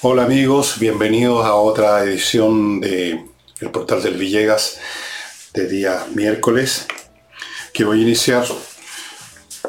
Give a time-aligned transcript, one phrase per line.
[0.00, 3.24] Hola amigos, bienvenidos a otra edición de
[3.60, 4.78] El Portal del Villegas
[5.52, 6.86] de día miércoles,
[7.72, 8.46] que voy a iniciar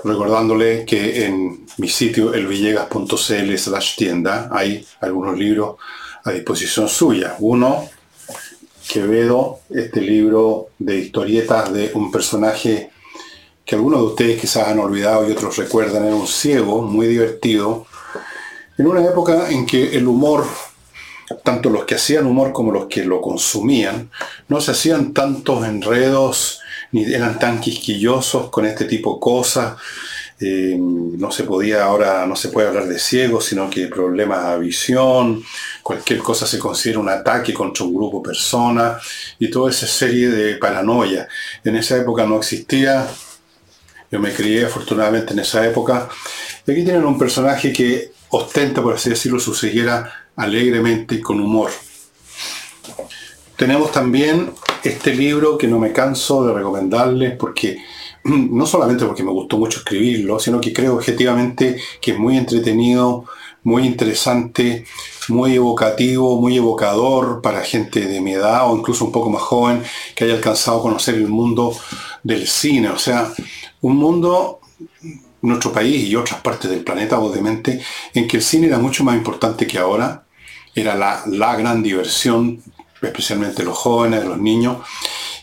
[0.04, 5.78] recordándole que en mi sitio elvillegas.cl slash tienda hay algunos libros
[6.23, 7.36] a disposición suya.
[7.39, 7.89] Uno,
[8.88, 12.91] Quevedo, este libro de historietas de un personaje
[13.70, 17.85] que algunos de ustedes quizás han olvidado y otros recuerdan, era un ciego muy divertido,
[18.80, 20.44] en una época en que el humor,
[21.44, 24.09] tanto los que hacían humor como los que lo consumían,
[24.47, 26.61] no se hacían tantos enredos
[26.91, 29.77] ni eran tan quisquillosos con este tipo de cosas.
[30.41, 34.59] Eh, no se podía ahora, no se puede hablar de ciegos, sino que problemas de
[34.61, 35.44] visión,
[35.83, 39.03] cualquier cosa se considera un ataque contra un grupo de personas
[39.38, 41.27] y toda esa serie de paranoia.
[41.63, 43.05] En esa época no existía,
[44.12, 46.09] yo me crié afortunadamente en esa época,
[46.66, 51.39] y aquí tienen un personaje que ostenta, por así decirlo, su ceguera alegremente y con
[51.39, 51.72] humor.
[53.56, 54.52] Tenemos también
[54.83, 57.78] este libro que no me canso de recomendarles porque
[58.23, 63.26] no solamente porque me gustó mucho escribirlo, sino que creo objetivamente que es muy entretenido,
[63.64, 64.86] muy interesante,
[65.28, 69.83] muy evocativo, muy evocador para gente de mi edad o incluso un poco más joven
[70.16, 71.76] que haya alcanzado a conocer el mundo
[72.23, 72.89] del cine.
[72.89, 73.33] O sea,
[73.81, 74.59] un mundo
[75.41, 77.81] nuestro país y otras partes del planeta, obviamente,
[78.13, 80.25] en que el cine era mucho más importante que ahora,
[80.75, 82.61] era la, la gran diversión,
[83.02, 84.77] especialmente los jóvenes, los niños,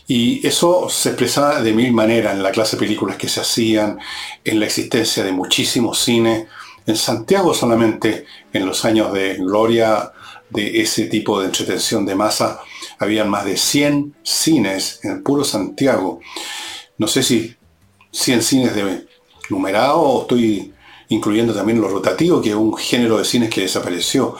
[0.07, 3.99] y eso se expresaba de mil maneras en la clase de películas que se hacían,
[4.43, 6.47] en la existencia de muchísimos cines,
[6.85, 10.13] en Santiago solamente, en los años de gloria
[10.49, 12.61] de ese tipo de entretención de masa,
[12.99, 16.21] habían más de 100 cines en puro Santiago.
[16.97, 17.56] No sé si
[18.17, 19.05] 100 cines de
[19.49, 20.73] numerado o estoy
[21.09, 24.35] incluyendo también lo rotativo, que es un género de cines que desapareció.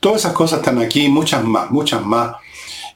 [0.00, 2.36] Todas esas cosas están aquí, muchas más, muchas más.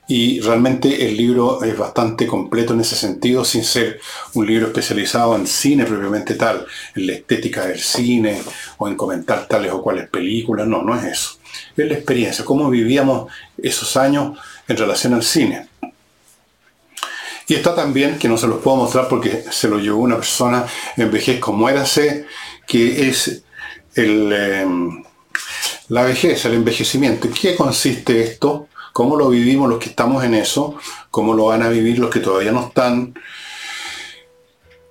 [0.07, 4.01] Y realmente el libro es bastante completo en ese sentido, sin ser
[4.35, 8.43] un libro especializado en cine propiamente tal, en la estética del cine
[8.77, 10.67] o en comentar tales o cuales películas.
[10.67, 11.39] No, no es eso.
[11.77, 14.37] Es la experiencia, cómo vivíamos esos años
[14.69, 15.69] en relación al cine.
[17.47, 20.67] Y está también, que no se los puedo mostrar porque se lo llevó una persona
[20.97, 22.27] en vejez como érase,
[22.67, 23.43] que es
[23.95, 25.05] el, em,
[25.89, 27.27] la vejez, el envejecimiento.
[27.27, 28.69] ¿En qué consiste esto?
[28.93, 30.77] ¿Cómo lo vivimos los que estamos en eso?
[31.11, 33.15] ¿Cómo lo van a vivir los que todavía no están?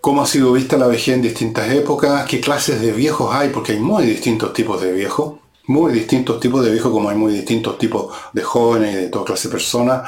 [0.02, 2.26] ¿Cómo ha sido vista la vejez en distintas épocas?
[2.26, 3.50] ¿Qué clases de viejos hay?
[3.50, 5.36] Porque hay muy distintos tipos de viejos.
[5.66, 9.24] Muy distintos tipos de viejos como hay muy distintos tipos de jóvenes y de toda
[9.24, 10.02] clase de personas.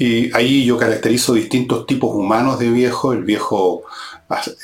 [0.00, 3.82] Y ahí yo caracterizo distintos tipos humanos de viejo, el viejo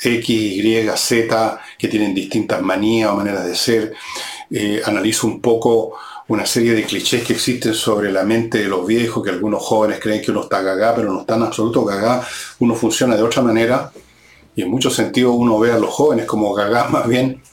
[0.01, 3.93] X, Y, Z, que tienen distintas manías o maneras de ser.
[4.49, 5.93] Eh, analizo un poco
[6.29, 9.99] una serie de clichés que existen sobre la mente de los viejos, que algunos jóvenes
[10.01, 12.27] creen que uno está gagá, pero no está en absoluto gagá,
[12.57, 13.91] uno funciona de otra manera,
[14.55, 17.43] y en muchos sentidos uno ve a los jóvenes como gagá más bien.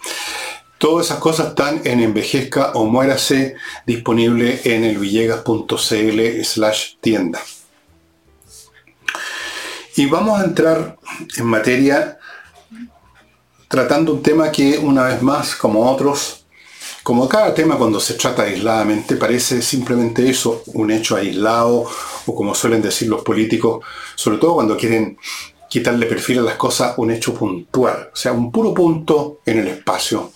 [0.78, 3.56] Todas esas cosas están en Envejezca o Muérase,
[3.86, 7.40] disponible en el villegas.cl slash tienda.
[9.96, 10.98] Y vamos a entrar
[11.36, 12.18] en materia
[13.68, 16.46] tratando un tema que una vez más, como otros,
[17.04, 21.86] como cada tema cuando se trata aisladamente, parece simplemente eso, un hecho aislado,
[22.26, 23.84] o como suelen decir los políticos,
[24.16, 25.16] sobre todo cuando quieren
[25.70, 29.68] quitarle perfil a las cosas, un hecho puntual, o sea, un puro punto en el
[29.68, 30.32] espacio,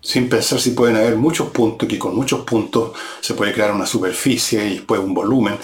[0.00, 2.90] sin pensar si pueden haber muchos puntos, que con muchos puntos
[3.20, 5.56] se puede crear una superficie y después un volumen,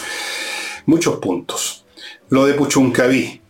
[0.86, 1.79] muchos puntos
[2.30, 3.40] lo de Puchuncaví.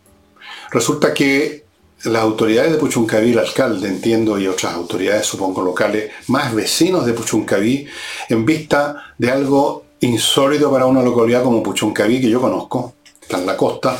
[0.70, 1.64] Resulta que
[2.04, 7.12] las autoridades de Puchuncaví, el alcalde, entiendo, y otras autoridades, supongo, locales, más vecinos de
[7.12, 7.86] Puchuncaví,
[8.28, 13.46] en vista de algo insólito para una localidad como Puchuncaví, que yo conozco, está en
[13.46, 13.98] la costa,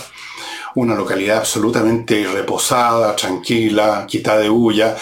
[0.77, 4.97] una localidad absolutamente reposada, tranquila, quitada de bulla,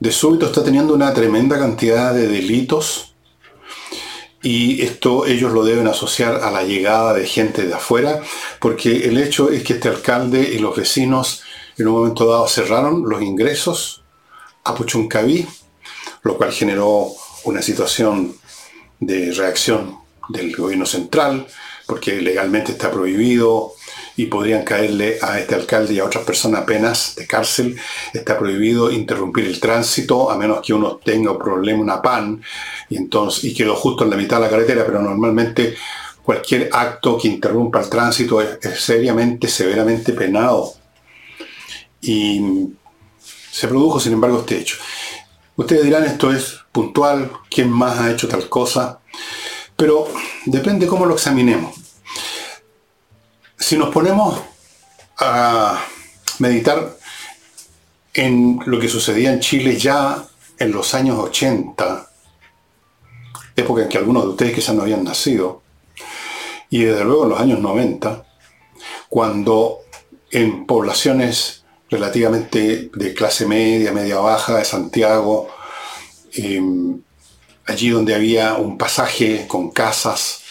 [0.00, 3.11] de súbito está teniendo una tremenda cantidad de delitos
[4.42, 8.20] y esto ellos lo deben asociar a la llegada de gente de afuera,
[8.60, 11.42] porque el hecho es que este alcalde y los vecinos
[11.78, 14.02] en un momento dado cerraron los ingresos
[14.64, 15.46] a Puchuncaví,
[16.22, 17.08] lo cual generó
[17.44, 18.36] una situación
[19.00, 19.98] de reacción
[20.28, 21.46] del gobierno central,
[21.86, 23.74] porque legalmente está prohibido
[24.16, 27.76] y podrían caerle a este alcalde y a otras personas penas de cárcel.
[28.12, 32.42] Está prohibido interrumpir el tránsito a menos que uno tenga un problema, una PAN,
[32.88, 35.74] y, entonces, y quedó justo en la mitad de la carretera, pero normalmente
[36.22, 40.74] cualquier acto que interrumpa el tránsito es, seriamente, severamente penado.
[42.00, 42.70] y
[43.52, 44.76] se produjo, sin embargo, este hecho.
[45.56, 49.00] Ustedes dirán, esto es puntual, ¿quién más ha hecho tal cosa?
[49.76, 50.08] Pero
[50.46, 51.81] depende cómo lo examinemos.
[53.62, 54.42] Si nos ponemos
[55.18, 55.84] a
[56.40, 56.96] meditar
[58.12, 60.26] en lo que sucedía en Chile ya
[60.58, 62.10] en los años 80,
[63.54, 65.62] época en que algunos de ustedes quizás no habían nacido,
[66.70, 68.26] y desde luego en los años 90,
[69.08, 69.82] cuando
[70.32, 75.48] en poblaciones relativamente de clase media, media baja de Santiago,
[76.34, 77.00] em,
[77.66, 80.42] allí donde había un pasaje con casas,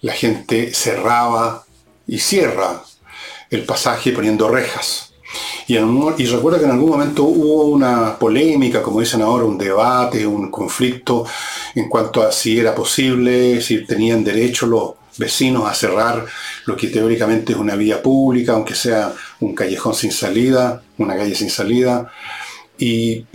[0.00, 1.67] la gente cerraba
[2.08, 2.82] y cierra
[3.50, 5.12] el pasaje poniendo rejas.
[5.66, 10.26] Y, y recuerdo que en algún momento hubo una polémica, como dicen ahora, un debate,
[10.26, 11.26] un conflicto
[11.74, 16.24] en cuanto a si era posible, si tenían derecho los vecinos a cerrar
[16.64, 21.34] lo que teóricamente es una vía pública, aunque sea un callejón sin salida, una calle
[21.34, 22.10] sin salida.
[22.78, 23.26] Y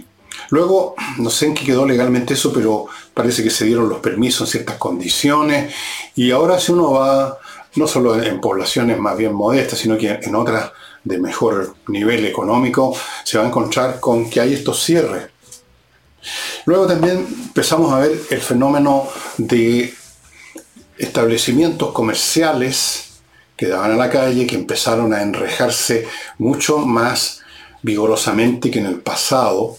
[0.50, 4.48] luego, no sé en qué quedó legalmente eso, pero parece que se dieron los permisos
[4.48, 5.74] en ciertas condiciones.
[6.16, 7.38] Y ahora si uno va,
[7.76, 10.72] no solo en poblaciones más bien modestas, sino que en otras
[11.04, 15.28] de mejor nivel económico, se va a encontrar con que hay estos cierres.
[16.66, 19.94] Luego también empezamos a ver el fenómeno de
[20.98, 23.20] establecimientos comerciales
[23.58, 27.42] que daban a la calle, que empezaron a enrejarse mucho más
[27.82, 29.78] vigorosamente que en el pasado.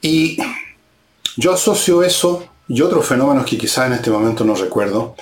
[0.00, 0.38] Y
[1.36, 5.16] yo asocio eso y otros fenómenos que quizás en este momento no recuerdo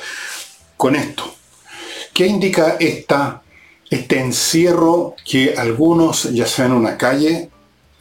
[0.83, 1.33] con esto.
[2.13, 3.43] ¿Qué indica esta,
[3.89, 7.51] este encierro que algunos, ya sea en una calle,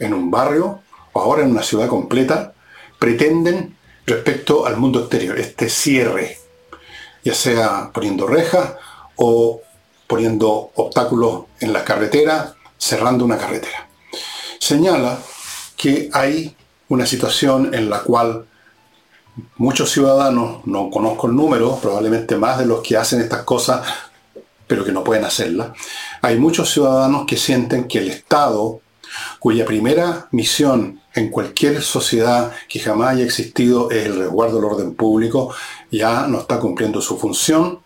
[0.00, 0.80] en un barrio
[1.12, 2.54] o ahora en una ciudad completa,
[2.98, 6.38] pretenden respecto al mundo exterior, este cierre,
[7.22, 8.72] ya sea poniendo rejas
[9.14, 9.60] o
[10.08, 13.86] poniendo obstáculos en la carretera, cerrando una carretera.
[14.58, 15.20] Señala
[15.76, 16.56] que hay
[16.88, 18.48] una situación en la cual
[19.56, 23.86] muchos ciudadanos, no conozco el número, probablemente más de los que hacen estas cosas,
[24.66, 25.72] pero que no pueden hacerlas,
[26.20, 28.80] hay muchos ciudadanos que sienten que el Estado,
[29.38, 34.94] cuya primera misión en cualquier sociedad que jamás haya existido es el resguardo del orden
[34.94, 35.54] público,
[35.90, 37.81] ya no está cumpliendo su función,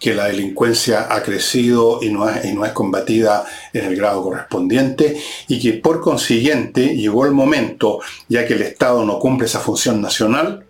[0.00, 3.44] que la delincuencia ha crecido y no es, y no es combatida
[3.74, 9.04] en el grado correspondiente y que por consiguiente llegó el momento, ya que el Estado
[9.04, 10.64] no cumple esa función nacional,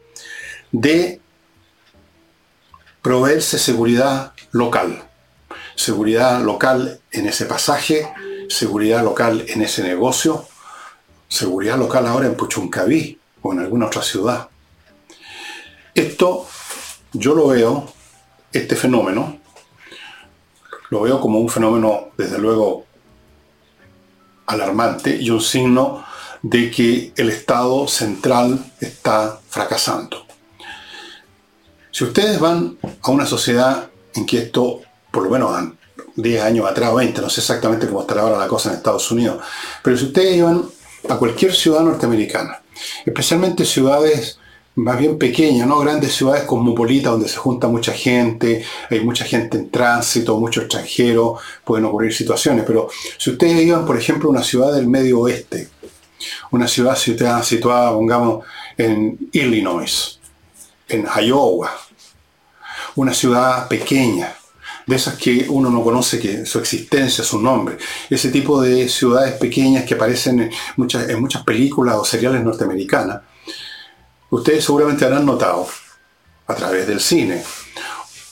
[0.73, 1.21] de
[3.03, 5.05] proveerse seguridad local.
[5.77, 8.13] Seguridad local en ese pasaje,
[8.49, 10.47] seguridad local en ese negocio,
[11.29, 14.49] seguridad local ahora en Puchuncaví o en alguna otra ciudad.
[15.95, 16.47] Esto
[17.13, 17.93] yo lo veo,
[18.53, 19.39] este fenómeno,
[20.91, 22.85] lo veo como un fenómeno desde luego
[24.47, 26.05] alarmante y un signo
[26.43, 30.27] de que el Estado central está fracasando.
[31.93, 34.81] Si ustedes van a una sociedad en que esto,
[35.11, 35.75] por lo menos
[36.17, 39.43] 10 años atrás, 20, no sé exactamente cómo estará ahora la cosa en Estados Unidos,
[39.83, 40.65] pero si ustedes iban
[41.09, 42.63] a cualquier ciudad norteamericana,
[43.05, 44.40] especialmente ciudades
[44.77, 49.59] más bien pequeñas, no grandes ciudades cosmopolitas donde se junta mucha gente, hay mucha gente
[49.59, 52.89] en tránsito, mucho extranjero, pueden ocurrir situaciones, pero
[53.19, 55.69] si ustedes iban, por ejemplo, a una ciudad del medio oeste,
[56.51, 58.45] una ciudad situada, pongamos,
[58.77, 60.21] en Illinois,
[60.89, 61.71] en Iowa,
[62.97, 64.35] una ciudad pequeña,
[64.87, 67.77] de esas que uno no conoce que su existencia, su nombre.
[68.09, 73.21] Ese tipo de ciudades pequeñas que aparecen en muchas, en muchas películas o seriales norteamericanas.
[74.31, 75.69] Ustedes seguramente habrán notado,
[76.47, 77.45] a través del cine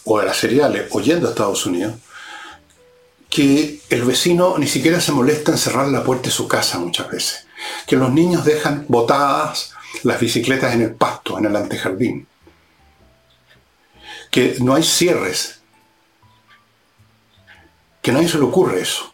[0.05, 1.95] o de las seriales, oyendo a Estados Unidos,
[3.31, 7.11] que el vecino ni siquiera se molesta en cerrar la puerta de su casa muchas
[7.11, 7.47] veces.
[7.87, 12.27] Que los niños dejan botadas las bicicletas en el pasto, en el antejardín.
[14.31, 15.61] Que no hay cierres
[18.03, 19.13] que a nadie se le ocurre eso.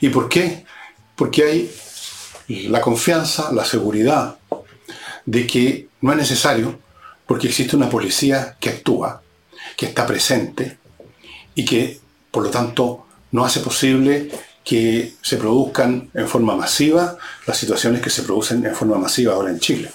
[0.00, 0.66] ¿Y por qué?
[1.14, 4.38] Porque hay la confianza, la seguridad
[5.26, 6.78] de que no es necesario,
[7.26, 9.22] porque existe una policía que actúa,
[9.76, 10.78] que está presente
[11.54, 14.30] y que, por lo tanto, no hace posible
[14.64, 17.16] que se produzcan en forma masiva
[17.46, 19.90] las situaciones que se producen en forma masiva ahora en Chile.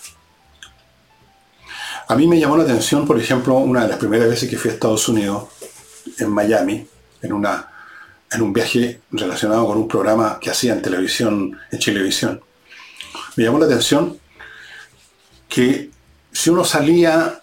[2.07, 4.69] A mí me llamó la atención, por ejemplo, una de las primeras veces que fui
[4.69, 5.45] a Estados Unidos,
[6.17, 6.85] en Miami,
[7.21, 7.67] en una
[8.33, 12.41] en un viaje relacionado con un programa que hacía en televisión, en Chilevisión.
[13.35, 14.17] Me llamó la atención
[15.51, 15.91] que
[16.31, 17.41] si uno salía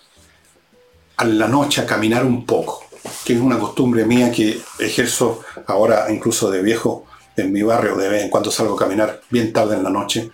[1.18, 2.82] a la noche a caminar un poco,
[3.22, 7.04] que es una costumbre mía que ejerzo ahora incluso de viejo
[7.36, 10.30] en mi barrio de vez en cuando salgo a caminar bien tarde en la noche.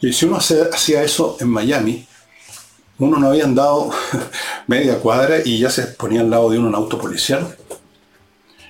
[0.00, 2.08] Y si uno hacía eso en Miami,
[2.98, 3.90] uno no había andado
[4.66, 7.54] media cuadra y ya se ponía al lado de uno un auto policial.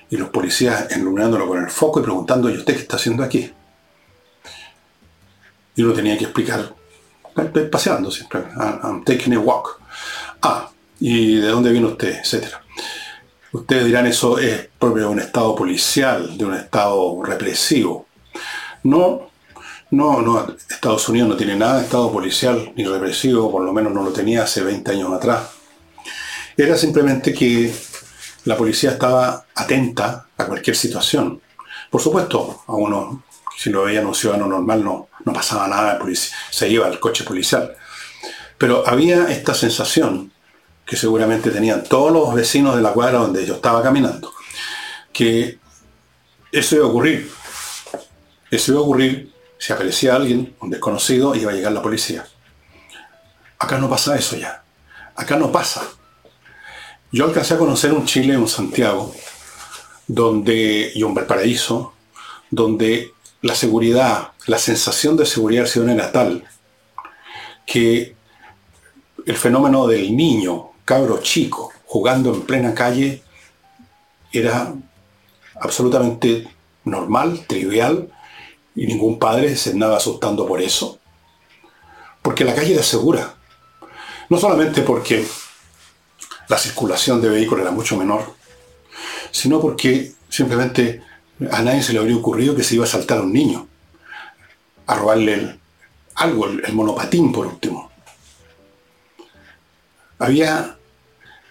[0.09, 3.49] Y los policías iluminándolo con el foco y preguntando, ¿y usted qué está haciendo aquí?
[5.75, 6.82] Y uno tenía que explicar,
[7.71, 9.79] paseando siempre, I'm taking a walk.
[10.41, 12.19] Ah, ¿y de dónde viene usted?
[12.19, 12.61] Etcétera.
[13.51, 18.07] Ustedes dirán, eso es propio de un estado policial, de un estado represivo.
[18.83, 19.29] No,
[19.91, 23.93] no, no, Estados Unidos no tiene nada de estado policial ni represivo, por lo menos
[23.93, 25.51] no lo tenía hace 20 años atrás.
[26.57, 27.71] Era simplemente que
[28.45, 31.39] la policía estaba atenta a cualquier situación.
[31.91, 33.23] Por supuesto, a uno,
[33.55, 35.99] si lo veía un ciudadano normal, no, no pasaba nada,
[36.49, 37.75] se iba al coche policial.
[38.57, 40.31] Pero había esta sensación
[40.85, 44.33] que seguramente tenían todos los vecinos de la cuadra donde yo estaba caminando,
[45.11, 45.59] que
[46.51, 47.31] eso iba a ocurrir.
[48.51, 52.25] Eso iba a ocurrir si aparecía alguien, un desconocido, iba a llegar la policía.
[53.57, 54.61] Acá no pasa eso ya.
[55.15, 55.87] Acá no pasa.
[57.11, 59.15] Yo alcancé a conocer un Chile, un Santiago,
[60.05, 61.93] donde, y un Valparaíso,
[62.49, 66.45] donde la seguridad, la sensación de seguridad ciudadana era tal
[67.65, 68.15] que
[69.25, 73.21] el fenómeno del niño cabro chico jugando en plena calle
[74.31, 74.73] era
[75.59, 76.47] absolutamente
[76.85, 78.09] normal, trivial,
[78.75, 80.99] y ningún padre se andaba asustando por eso.
[82.21, 83.35] Porque la calle era segura.
[84.29, 85.27] No solamente porque
[86.47, 88.35] la circulación de vehículos era mucho menor,
[89.31, 91.03] sino porque simplemente
[91.51, 93.67] a nadie se le habría ocurrido que se iba a saltar a un niño,
[94.87, 95.59] a robarle
[96.15, 97.93] algo, el monopatín por último
[100.23, 100.77] había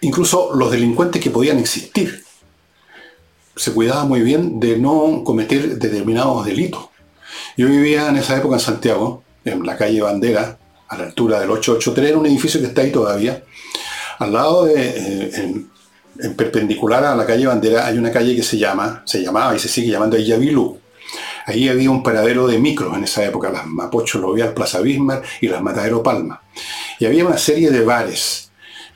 [0.01, 2.23] incluso los delincuentes que podían existir.
[3.55, 6.89] Se cuidaba muy bien de no cometer determinados delitos.
[7.55, 10.57] Yo vivía en esa época en Santiago, en la calle Bandera,
[10.87, 13.43] a la altura del 883, en un edificio que está ahí todavía.
[14.17, 15.65] Al lado de, eh,
[16.35, 19.67] perpendicular a la calle Bandera, hay una calle que se llama, se llamaba y se
[19.67, 20.79] sigue llamando Ayavilú.
[21.45, 25.47] Ahí había un paradero de micros en esa época, las Mapocho Lovial, Plaza Bismarck y
[25.47, 26.41] las Matadero Palma.
[26.99, 28.43] Y había una serie de bares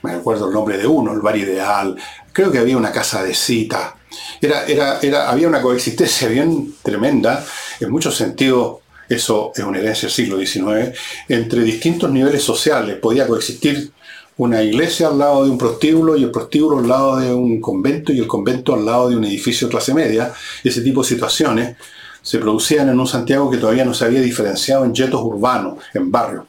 [0.01, 1.95] me acuerdo el nombre de uno, el bar ideal,
[2.31, 3.95] creo que había una casa de cita,
[4.41, 7.43] era, era, era, había una coexistencia bien tremenda,
[7.79, 8.77] en muchos sentidos
[9.09, 10.97] eso es una herencia del siglo XIX,
[11.29, 13.91] entre distintos niveles sociales, podía coexistir
[14.37, 18.13] una iglesia al lado de un prostíbulo y el prostíbulo al lado de un convento
[18.13, 21.77] y el convento al lado de un edificio clase media, ese tipo de situaciones
[22.21, 26.11] se producían en un Santiago que todavía no se había diferenciado en yetos urbanos, en
[26.11, 26.45] barrios.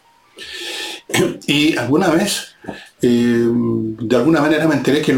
[1.46, 2.54] Y alguna vez
[3.00, 5.16] eh, de alguna manera me enteré que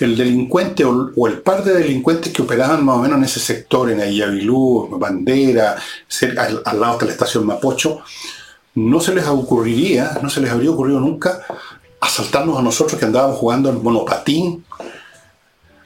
[0.00, 3.90] el delincuente o, el par de delincuentes que operaban más o menos en ese sector,
[3.90, 5.76] en Ayavilú, Bandera,
[6.36, 8.02] al, lado de la estación Mapocho,
[8.74, 11.44] no se les ocurriría, no se les habría ocurrido nunca
[12.02, 14.64] asaltarnos a nosotros que andábamos jugando en monopatín,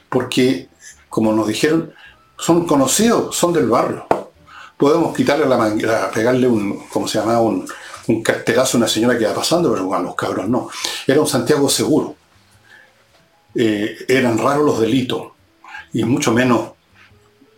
[0.09, 0.67] porque,
[1.09, 1.93] como nos dijeron,
[2.37, 4.07] son conocidos, son del barrio.
[4.77, 7.39] Podemos quitarle la, pegarle un, ¿cómo se llama?
[7.39, 7.67] Un,
[8.07, 10.69] un cartelazo a una señora que iba pasando, pero a los cabros no.
[11.05, 12.15] Era un Santiago seguro.
[13.53, 15.29] Eh, eran raros los delitos
[15.93, 16.71] y mucho menos,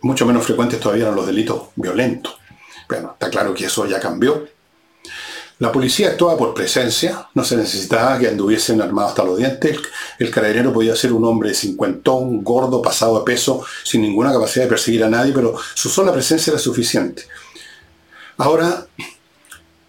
[0.02, 2.38] mucho menos frecuentes todavía eran los delitos violentos.
[2.88, 4.46] Bueno, está claro que eso ya cambió.
[5.60, 9.78] La policía actuaba por presencia, no se necesitaba que anduviesen armados hasta los dientes.
[10.18, 14.70] El, carabinero podía ser un hombre cincuentón, gordo, pasado de peso, sin ninguna capacidad de
[14.70, 17.24] perseguir a nadie, pero su sola presencia era suficiente.
[18.38, 19.06] Ahora, en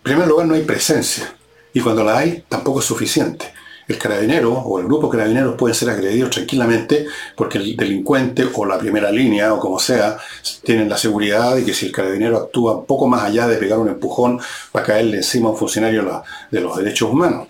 [0.04, 1.34] primer lugar, no hay presencia.
[1.74, 3.54] Y cuando la hay, tampoco es suficiente.
[3.92, 8.66] El carabinero o el grupo de carabineros pueden ser agredidos tranquilamente porque el delincuente o
[8.66, 10.18] la primera línea o como sea
[10.64, 13.80] tienen la seguridad de que si el carabinero actúa un poco más allá de pegar
[13.80, 14.40] un empujón
[14.74, 17.50] va a caerle encima a un funcionario de los derechos humanos.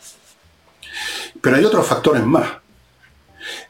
[1.39, 2.49] Pero hay otros factores más.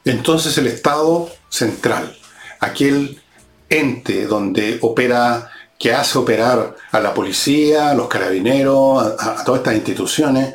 [0.06, 2.16] Entonces el Estado central,
[2.62, 3.22] aquel
[3.70, 9.76] ente donde opera que hace operar a la policía, a los carabineros, a, todas estas
[9.76, 10.54] instituciones,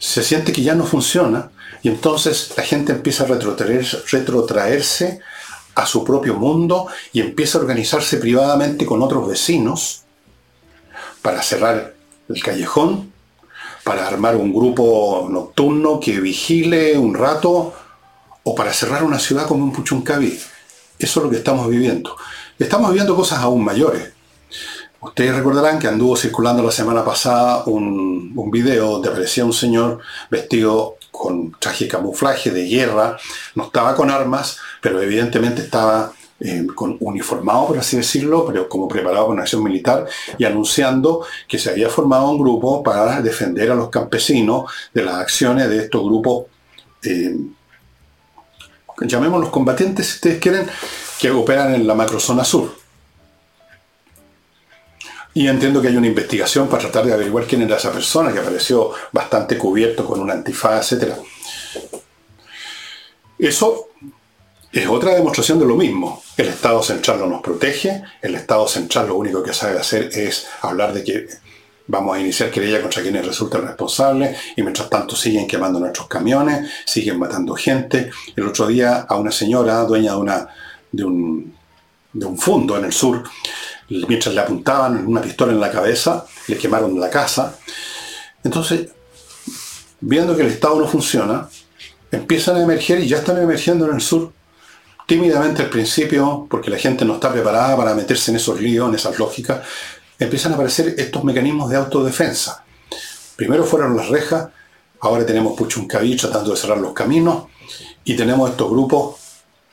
[0.00, 1.50] se siente que ya no funciona
[1.82, 5.20] y entonces la gente empieza a retrotraerse
[5.74, 10.02] a su propio mundo y empieza a organizarse privadamente con otros vecinos
[11.20, 11.94] para cerrar
[12.28, 13.12] el callejón,
[13.84, 17.74] para armar un grupo nocturno que vigile un rato
[18.42, 20.40] o para cerrar una ciudad como un Puchuncaví.
[20.98, 22.16] Eso es lo que estamos viviendo.
[22.58, 24.12] Estamos viendo cosas aún mayores.
[25.00, 30.00] Ustedes recordarán que anduvo circulando la semana pasada un, un video donde aparecía un señor
[30.30, 33.16] vestido con traje camuflaje de guerra,
[33.54, 38.88] no estaba con armas, pero evidentemente estaba eh, con uniformado, por así decirlo, pero como
[38.88, 40.06] preparado con acción militar,
[40.38, 45.16] y anunciando que se había formado un grupo para defender a los campesinos de las
[45.16, 46.46] acciones de estos grupos,
[47.02, 47.36] eh,
[49.02, 50.66] llamémoslos combatientes, si ustedes quieren,
[51.18, 52.79] que operan en la macrozona sur.
[55.32, 58.40] Y entiendo que hay una investigación para tratar de averiguar quién era esa persona que
[58.40, 61.14] apareció bastante cubierto con una antifaz, etc.
[63.38, 63.90] Eso
[64.72, 66.22] es otra demostración de lo mismo.
[66.36, 70.46] El Estado central no nos protege, el Estado central lo único que sabe hacer es
[70.62, 71.26] hablar de que
[71.86, 76.70] vamos a iniciar querella contra quienes resulten responsables y mientras tanto siguen quemando nuestros camiones,
[76.86, 78.10] siguen matando gente.
[78.36, 80.46] El otro día a una señora, dueña de,
[80.92, 81.54] de, un,
[82.12, 83.24] de un fondo en el sur,
[83.90, 87.58] mientras le apuntaban una pistola en la cabeza, le quemaron la casa.
[88.42, 88.88] Entonces,
[90.00, 91.48] viendo que el Estado no funciona,
[92.10, 94.32] empiezan a emerger y ya están emergiendo en el sur
[95.06, 98.94] tímidamente al principio, porque la gente no está preparada para meterse en esos líos, en
[98.94, 99.60] esas lógicas,
[100.18, 102.64] empiezan a aparecer estos mecanismos de autodefensa.
[103.34, 104.48] Primero fueron las rejas,
[105.00, 107.46] ahora tenemos Puchuncaví tratando de cerrar los caminos,
[108.04, 109.16] y tenemos estos grupos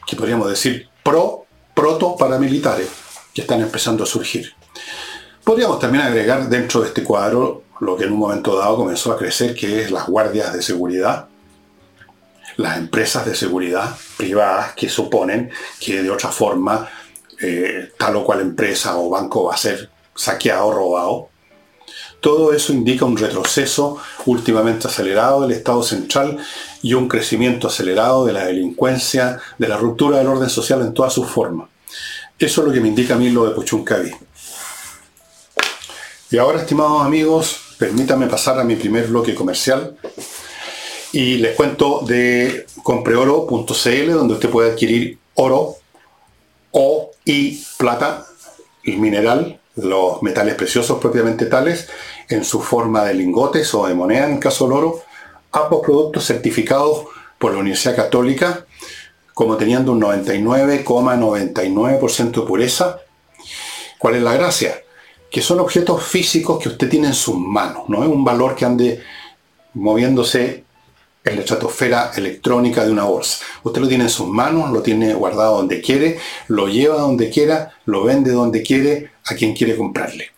[0.07, 1.45] que podríamos decir pro,
[1.75, 2.87] proto paramilitares,
[3.37, 4.51] que están empezando a surgir.
[5.43, 9.17] Podríamos también agregar dentro de este cuadro lo que en un momento dado comenzó a
[9.17, 11.27] crecer, que es las guardias de seguridad,
[12.55, 16.89] las empresas de seguridad privadas que suponen que de otra forma
[17.39, 21.29] eh, tal o cual empresa o banco va a ser saqueado, o robado.
[22.19, 26.39] Todo eso indica un retroceso últimamente acelerado del Estado central
[26.81, 31.13] y un crecimiento acelerado de la delincuencia, de la ruptura del orden social en todas
[31.13, 31.69] sus formas.
[32.39, 34.11] Eso es lo que me indica a mí lo de Puchuncaví.
[36.29, 39.97] Y ahora, estimados amigos, permítanme pasar a mi primer bloque comercial
[41.13, 45.77] y les cuento de compreoro.cl, donde usted puede adquirir oro
[46.71, 48.27] o y plata,
[48.83, 51.89] el mineral, los metales preciosos propiamente tales,
[52.29, 55.01] en su forma de lingotes o de moneda, en caso del oro,
[55.51, 57.05] ambos productos certificados
[57.39, 58.66] por la Universidad Católica
[59.37, 63.01] como teniendo un 99,99% de pureza.
[63.99, 64.81] ¿Cuál es la gracia?
[65.29, 68.65] Que son objetos físicos que usted tiene en sus manos, no es un valor que
[68.65, 69.03] ande
[69.75, 70.63] moviéndose
[71.23, 73.45] en la estratosfera electrónica de una bolsa.
[73.61, 77.75] Usted lo tiene en sus manos, lo tiene guardado donde quiere, lo lleva donde quiera,
[77.85, 80.31] lo vende donde quiere, a quien quiere comprarle.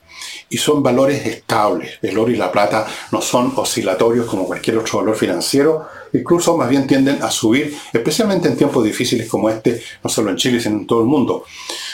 [0.49, 1.99] Y son valores estables.
[2.01, 6.69] El oro y la plata no son oscilatorios como cualquier otro valor financiero, incluso más
[6.69, 10.77] bien tienden a subir, especialmente en tiempos difíciles como este, no solo en Chile, sino
[10.77, 11.43] en todo el mundo.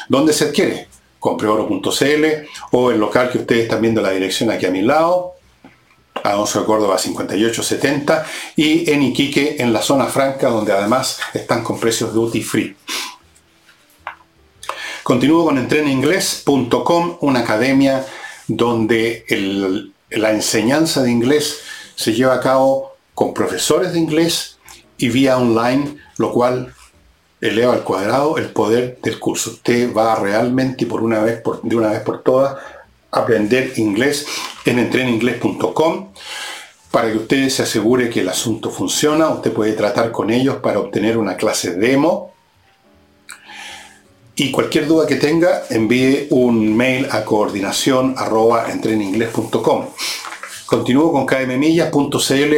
[0.10, 0.88] ¿Dónde se adquiere?
[1.20, 2.26] Compreoro.cl
[2.72, 5.34] o el local que ustedes están viendo la dirección aquí a mi lado,
[6.24, 8.26] Alonso de Córdoba 5870
[8.56, 12.76] y en Iquique en la zona franca donde además están con precios duty free.
[15.04, 18.06] Continúo con entreninglés.com, una academia
[18.48, 19.26] donde
[20.10, 21.60] la enseñanza de inglés
[21.96, 24.58] se lleva a cabo con profesores de inglés
[24.98, 26.74] y vía online, lo cual
[27.42, 29.52] eleva al cuadrado el poder del curso.
[29.52, 32.58] Usted va realmente por una vez de una vez por todas
[33.12, 34.28] aprender inglés
[34.66, 36.12] en entreninglés.com
[36.92, 39.30] para que usted se asegure que el asunto funciona.
[39.30, 42.34] Usted puede tratar con ellos para obtener una clase demo.
[44.38, 48.16] Y cualquier duda que tenga, envíe un mail a coordinación
[50.66, 52.54] Continúo con kmmillas.cl,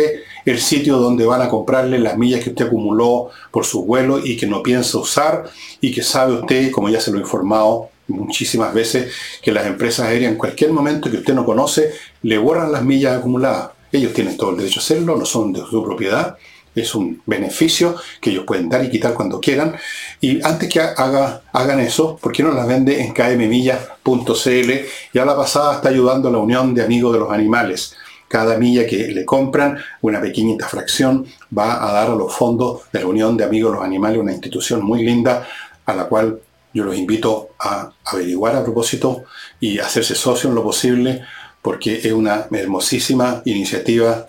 [0.51, 4.38] el sitio donde van a comprarle las millas que usted acumuló por su vuelo y
[4.38, 5.43] que no piensa usar
[5.81, 10.07] y que sabe usted, como ya se lo he informado, muchísimas veces que las empresas
[10.07, 11.91] aéreas en cualquier momento que usted no conoce
[12.23, 13.71] le borran las millas acumuladas.
[13.91, 16.38] Ellos tienen todo el derecho a hacerlo, no son de su propiedad,
[16.81, 19.75] es un beneficio que ellos pueden dar y quitar cuando quieran.
[20.21, 24.71] Y antes que haga, hagan eso, ¿por qué no las vende en kmmillas.cl?
[25.13, 27.96] Ya la pasada está ayudando a la Unión de Amigos de los Animales.
[28.27, 31.25] Cada milla que le compran, una pequeñita fracción,
[31.57, 34.33] va a dar a los fondos de la Unión de Amigos de los Animales, una
[34.33, 35.47] institución muy linda
[35.85, 36.39] a la cual
[36.73, 39.23] yo los invito a averiguar a propósito
[39.59, 41.23] y hacerse socio en lo posible
[41.61, 44.27] porque es una hermosísima iniciativa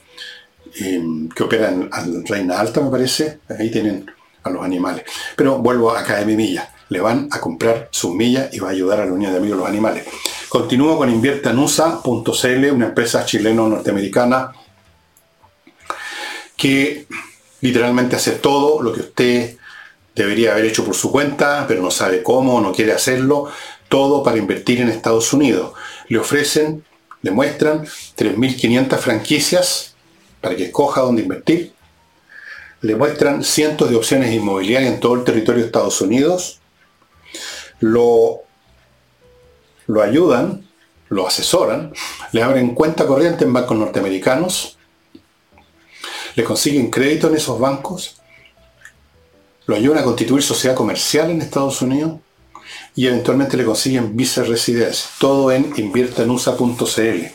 [0.81, 3.41] em, que opera en, Reina Alta, me parece.
[3.49, 4.11] Ahí tienen
[4.43, 5.05] a los animales.
[5.37, 6.73] Pero vuelvo a mi Milla.
[6.89, 9.59] Le van a comprar sus millas y va a ayudar a la Unión de Amigos
[9.59, 10.05] de los Animales.
[10.49, 14.53] Continúo con inviertanusa.cl, una empresa chileno-norteamericana
[16.57, 17.07] que
[17.61, 19.57] literalmente hace todo lo que usted
[20.15, 23.51] debería haber hecho por su cuenta, pero no sabe cómo, no quiere hacerlo,
[23.89, 25.75] todo para invertir en Estados Unidos.
[26.09, 26.83] Le ofrecen,
[27.23, 29.95] le muestran 3.500 franquicias
[30.41, 31.73] para que escoja dónde invertir.
[32.81, 36.61] Le muestran cientos de opciones inmobiliarias en todo el territorio de Estados Unidos.
[37.81, 38.48] lo,
[39.89, 40.65] lo ayudan,
[41.09, 41.93] lo asesoran,
[42.33, 44.79] le abren cuenta corriente en bancos norteamericanos,
[46.37, 48.21] le consiguen crédito en esos bancos,
[49.67, 52.21] lo ayudan a constituir sociedad comercial en Estados Unidos
[52.95, 55.11] y eventualmente le consiguen vice-residencia.
[55.19, 57.27] Todo en inviertanusa.cl.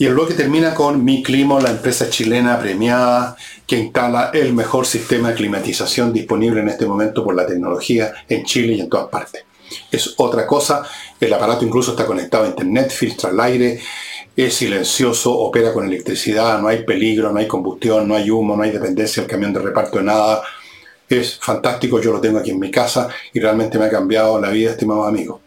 [0.00, 4.86] Y el bloque termina con Mi Climo, la empresa chilena premiada que instala el mejor
[4.86, 9.08] sistema de climatización disponible en este momento por la tecnología en Chile y en todas
[9.08, 9.44] partes.
[9.90, 10.82] Es otra cosa,
[11.20, 13.80] el aparato incluso está conectado a internet, filtra el aire,
[14.36, 18.62] es silencioso, opera con electricidad, no hay peligro, no hay combustión, no hay humo, no
[18.62, 20.42] hay dependencia del camión de reparto de nada.
[21.08, 24.50] Es fantástico, yo lo tengo aquí en mi casa y realmente me ha cambiado la
[24.50, 25.40] vida, estimado amigo.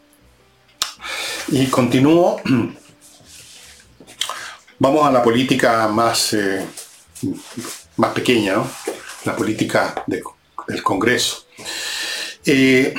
[1.49, 2.41] Y continúo
[4.83, 6.65] Vamos a la política más, eh,
[7.97, 8.67] más pequeña, ¿no?
[9.25, 11.45] la política del Congreso.
[12.43, 12.91] Eh,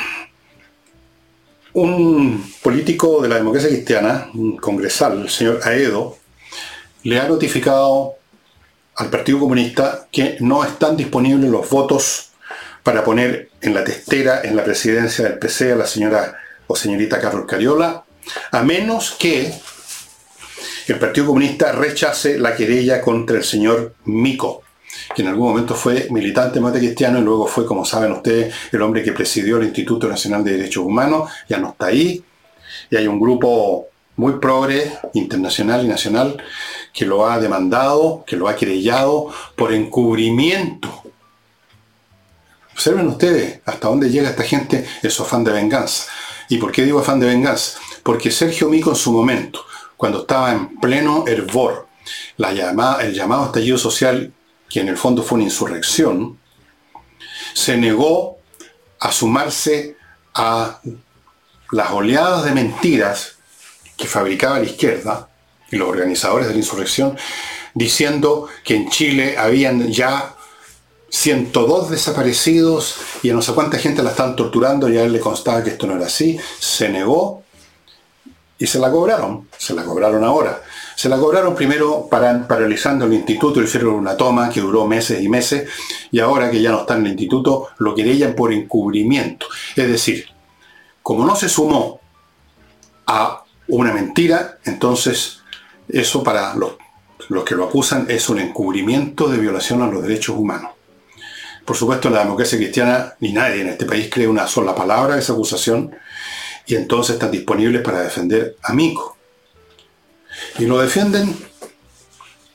[1.74, 6.18] un político de la democracia cristiana, un congresal, el señor Aedo,
[7.02, 8.14] le ha notificado
[8.96, 12.30] al Partido Comunista que no están disponibles los votos
[12.82, 17.20] para poner en la testera, en la presidencia del PC a la señora o señorita
[17.20, 18.04] Carlos Cariola,
[18.50, 19.52] a menos que
[20.88, 24.62] el Partido Comunista rechace la querella contra el señor Mico,
[25.14, 28.82] que en algún momento fue militante mate cristiano y luego fue, como saben ustedes, el
[28.82, 32.24] hombre que presidió el Instituto Nacional de Derechos Humanos, ya no está ahí,
[32.90, 33.86] y hay un grupo
[34.16, 36.42] muy progre, internacional y nacional,
[36.92, 41.02] que lo ha demandado, que lo ha querellado por encubrimiento.
[42.72, 46.10] Observen ustedes hasta dónde llega esta gente en su afán de venganza.
[46.48, 47.78] ¿Y por qué digo afán de venganza?
[48.02, 49.64] Porque Sergio Mico en su momento,
[49.96, 51.88] cuando estaba en pleno hervor,
[52.36, 54.32] la llamada, el llamado estallido social,
[54.72, 56.38] que en el fondo fue una insurrección,
[57.52, 58.38] se negó
[59.00, 59.96] a sumarse
[60.34, 60.80] a
[61.72, 63.34] las oleadas de mentiras
[63.98, 65.28] que fabricaba la izquierda
[65.70, 67.18] y los organizadores de la insurrección,
[67.74, 70.36] diciendo que en Chile habían ya
[71.10, 75.20] 102 desaparecidos y a no sé cuánta gente la están torturando y a él le
[75.20, 77.42] constaba que esto no era así, se negó
[78.58, 80.62] y se la cobraron, se la cobraron ahora.
[81.02, 85.28] Se la cobraron primero para, paralizando el instituto, hicieron una toma que duró meses y
[85.28, 85.68] meses,
[86.12, 89.46] y ahora que ya no está en el instituto, lo querellan por encubrimiento.
[89.74, 90.26] Es decir,
[91.02, 91.98] como no se sumó
[93.04, 95.40] a una mentira, entonces
[95.88, 96.74] eso para los,
[97.30, 100.70] los que lo acusan es un encubrimiento de violación a los derechos humanos.
[101.64, 105.20] Por supuesto, la democracia cristiana, ni nadie en este país cree una sola palabra de
[105.20, 105.96] esa acusación,
[106.64, 109.16] y entonces están disponibles para defender a Mico.
[110.58, 111.36] Y lo defienden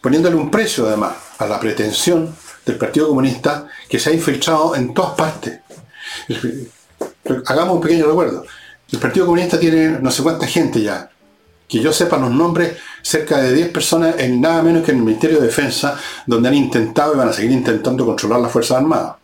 [0.02, 2.36] poniéndole un precio además a la pretensión
[2.66, 5.60] del Partido Comunista que se ha infiltrado en todas partes.
[7.46, 8.46] Hagamos un pequeño recuerdo.
[8.92, 11.10] El Partido Comunista tiene no sé cuánta gente ya.
[11.68, 15.04] Que yo sepa los nombres, cerca de 10 personas en nada menos que en el
[15.04, 19.16] Ministerio de Defensa, donde han intentado y van a seguir intentando controlar las Fuerzas Armadas.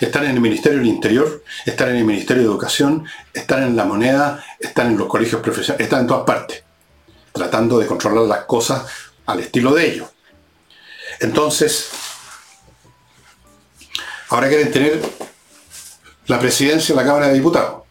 [0.00, 3.84] Están en el Ministerio del Interior, están en el Ministerio de Educación, están en la
[3.84, 6.63] moneda, están en los colegios profesionales, están en todas partes,
[7.34, 8.84] tratando de controlar las cosas
[9.26, 10.08] al estilo de ellos.
[11.18, 11.90] Entonces,
[14.28, 15.02] ahora quieren tener
[16.28, 17.82] la presidencia de la Cámara de Diputados,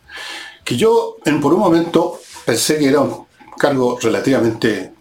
[0.63, 3.27] que yo en, por un momento pensé que era un
[3.57, 4.93] cargo relativamente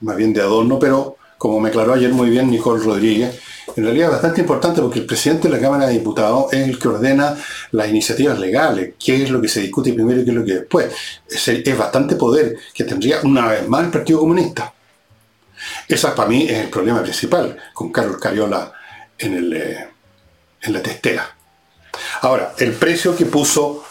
[0.00, 3.40] más bien de adorno, pero como me aclaró ayer muy bien Nicole Rodríguez,
[3.76, 6.78] en realidad es bastante importante porque el presidente de la Cámara de Diputados es el
[6.78, 7.36] que ordena
[7.70, 10.54] las iniciativas legales, qué es lo que se discute primero y qué es lo que
[10.54, 10.92] después.
[11.28, 14.72] Es, bastante poder que tendría una vez más el Partido Comunista.
[15.86, 18.72] Esa para mí es el problema principal con Carlos Cariola
[19.16, 19.88] en, eh,
[20.62, 21.36] la testera.
[22.22, 23.84] Ahora, el precio que puso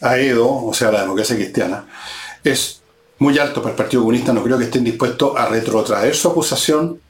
[0.00, 1.84] a Edo, o sea, la democracia cristiana,
[2.42, 2.80] es
[3.18, 4.32] muy alto para el Partido Comunista.
[4.32, 7.00] No creo que estén dispuestos a retrotraer su acusación,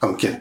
[0.00, 0.38] aunque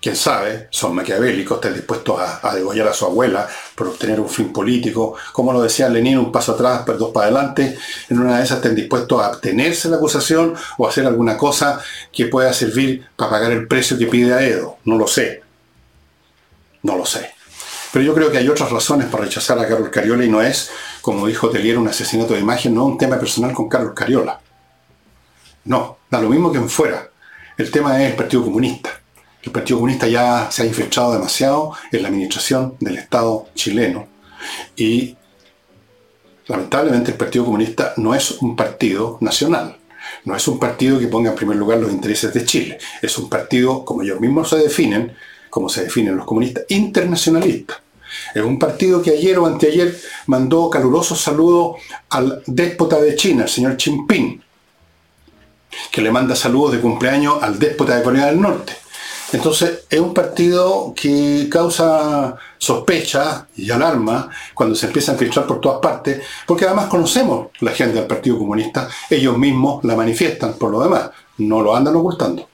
[0.00, 4.52] quién sabe, son maquiavélicos, están dispuestos a, degollar a su abuela por obtener un fin
[4.52, 5.16] político.
[5.32, 7.78] Como lo decía Lenin, un paso atrás, pero dos para adelante.
[8.08, 11.80] En una de esas estén dispuestos a abstenerse de la acusación o hacer alguna cosa
[12.12, 14.78] que pueda servir para pagar el precio que pide a Edo.
[14.84, 15.42] No lo sé.
[16.82, 17.32] No lo sé.
[17.92, 20.70] Pero yo creo que hay otras razones para rechazar a Carlos Cariola y no es,
[21.00, 24.40] como dijo Telier, un asesinato de imagen, no un tema personal con Carlos Cariola.
[25.64, 27.10] No, da lo mismo que en fuera.
[27.56, 28.97] El tema es el Partido Comunista
[29.48, 34.06] el Partido Comunista ya se ha infiltrado demasiado en la administración del Estado chileno
[34.76, 35.16] y
[36.46, 39.78] lamentablemente el Partido Comunista no es un partido nacional,
[40.24, 43.30] no es un partido que ponga en primer lugar los intereses de Chile, es un
[43.30, 45.16] partido, como ellos mismos se definen,
[45.48, 47.78] como se definen los comunistas, internacionalistas.
[48.34, 51.76] Es un partido que ayer o anteayer mandó calurosos saludos
[52.10, 54.42] al déspota de China, el señor Jinping,
[55.90, 58.87] que le manda saludos de cumpleaños al déspota de Corea del Norte.
[59.32, 65.60] Entonces, es un partido que causa sospecha y alarma cuando se empieza a filtrar por
[65.60, 70.70] todas partes, porque además conocemos la gente del Partido Comunista, ellos mismos la manifiestan por
[70.70, 72.48] lo demás, no lo andan ocultando.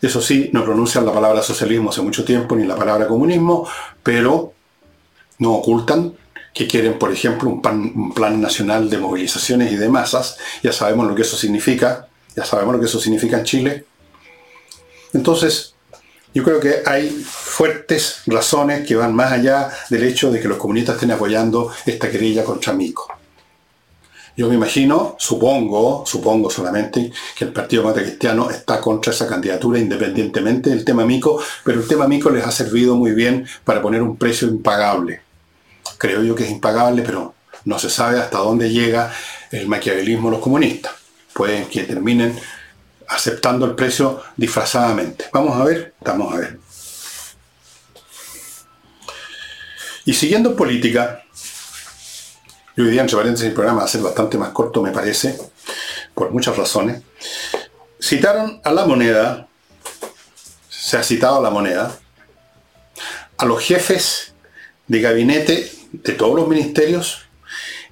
[0.00, 3.68] Eso sí, no pronuncian la palabra socialismo hace mucho tiempo, ni la palabra comunismo,
[4.02, 4.52] pero
[5.38, 6.14] no ocultan
[6.54, 7.60] que quieren, por ejemplo, un
[7.96, 10.38] un plan nacional de movilizaciones y de masas.
[10.62, 13.84] Ya sabemos lo que eso significa, ya sabemos lo que eso significa en Chile.
[15.12, 15.75] Entonces,
[16.36, 20.58] yo creo que hay fuertes razones que van más allá del hecho de que los
[20.58, 23.08] comunistas estén apoyando esta querella contra Mico.
[24.36, 29.78] Yo me imagino, supongo, supongo solamente, que el Partido Demócrata Cristiano está contra esa candidatura
[29.78, 34.02] independientemente del tema Mico, pero el tema Mico les ha servido muy bien para poner
[34.02, 35.22] un precio impagable.
[35.96, 37.32] Creo yo que es impagable, pero
[37.64, 39.10] no se sabe hasta dónde llega
[39.52, 40.92] el maquiavelismo de los comunistas.
[41.32, 42.38] Pueden que terminen
[43.08, 45.26] aceptando el precio disfrazadamente.
[45.32, 46.58] Vamos a ver, vamos a ver.
[50.04, 51.24] Y siguiendo en política,
[52.76, 55.36] yo hoy día, entre paréntesis, el programa va a ser bastante más corto, me parece,
[56.14, 57.02] por muchas razones.
[58.00, 59.48] Citaron a la moneda,
[60.68, 61.98] se ha citado a la moneda,
[63.38, 64.34] a los jefes
[64.86, 67.22] de gabinete de todos los ministerios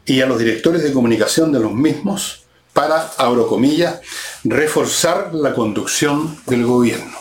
[0.05, 2.44] y a los directores de comunicación de los mismos
[2.75, 4.01] para, abro comillas,
[4.43, 7.17] reforzar la conducción del gobierno.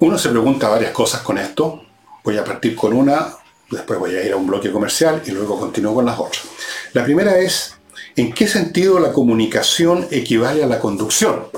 [0.00, 1.82] Uno se pregunta varias cosas con esto.
[2.22, 3.34] Voy a partir con una,
[3.70, 6.44] después voy a ir a un bloque comercial y luego continúo con las otras.
[6.92, 7.74] La primera es,
[8.14, 11.48] ¿en qué sentido la comunicación equivale a la conducción?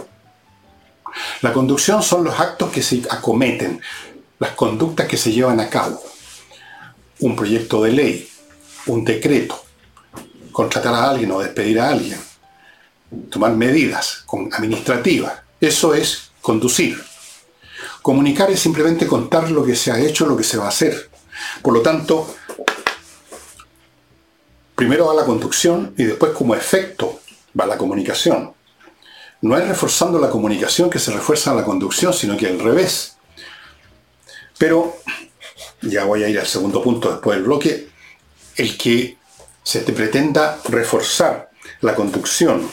[1.42, 3.80] La conducción son los actos que se acometen,
[4.38, 6.00] las conductas que se llevan a cabo.
[7.20, 8.28] Un proyecto de ley,
[8.86, 9.62] un decreto,
[10.52, 12.20] contratar a alguien o despedir a alguien,
[13.30, 15.40] tomar medidas administrativas.
[15.60, 17.02] Eso es conducir.
[18.02, 21.10] Comunicar es simplemente contar lo que se ha hecho, lo que se va a hacer.
[21.62, 22.34] Por lo tanto,
[24.74, 27.20] primero va la conducción y después como efecto
[27.58, 28.54] va la comunicación.
[29.42, 33.16] No es reforzando la comunicación que se refuerza la conducción, sino que al revés.
[34.58, 34.98] Pero,
[35.82, 37.88] ya voy a ir al segundo punto después del bloque,
[38.56, 39.16] el que
[39.62, 42.68] se te pretenda reforzar la conducción,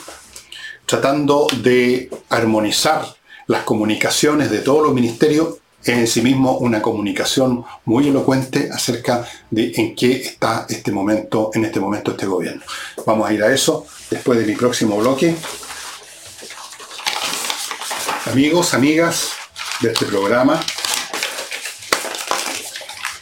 [0.85, 3.05] tratando de armonizar
[3.47, 9.25] las comunicaciones de todos los ministerios, es en sí mismo una comunicación muy elocuente acerca
[9.49, 12.63] de en qué está este momento, en este momento este gobierno.
[13.05, 15.35] Vamos a ir a eso después de mi próximo bloque.
[18.25, 19.29] Amigos, amigas
[19.79, 20.59] de este programa,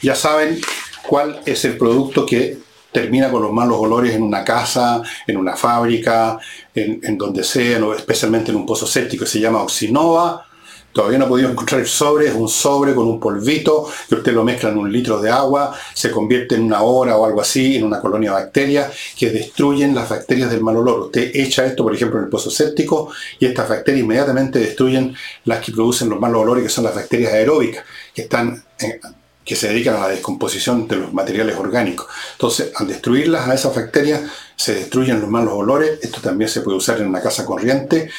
[0.05, 0.61] ya saben
[1.07, 2.59] cuál es el producto que
[2.91, 6.39] termina con los malos olores en una casa, en una fábrica,
[6.73, 10.45] en, donde sea, especialmente en un pozo séptico, se llama Oxinova.
[10.93, 14.31] Todavía no he podido encontrar el sobre, es un sobre con un polvito, que usted
[14.31, 17.75] lo mezcla en un litro de agua, se convierte en una hora o algo así,
[17.75, 20.99] en una colonia de bacterias que destruyen las bacterias del mal olor.
[21.01, 25.59] Usted echa esto, por ejemplo, en el pozo séptico y estas bacterias inmediatamente destruyen las
[25.65, 29.01] que producen los malos olores, que son las bacterias aeróbicas, que están en,
[29.45, 32.07] que se dedican a la descomposición de los materiales orgánicos.
[32.31, 34.23] Entonces, al destruirlas a esas bacterias,
[34.55, 35.99] se destruyen los malos olores.
[36.01, 38.09] Esto también se puede usar en una casa corriente,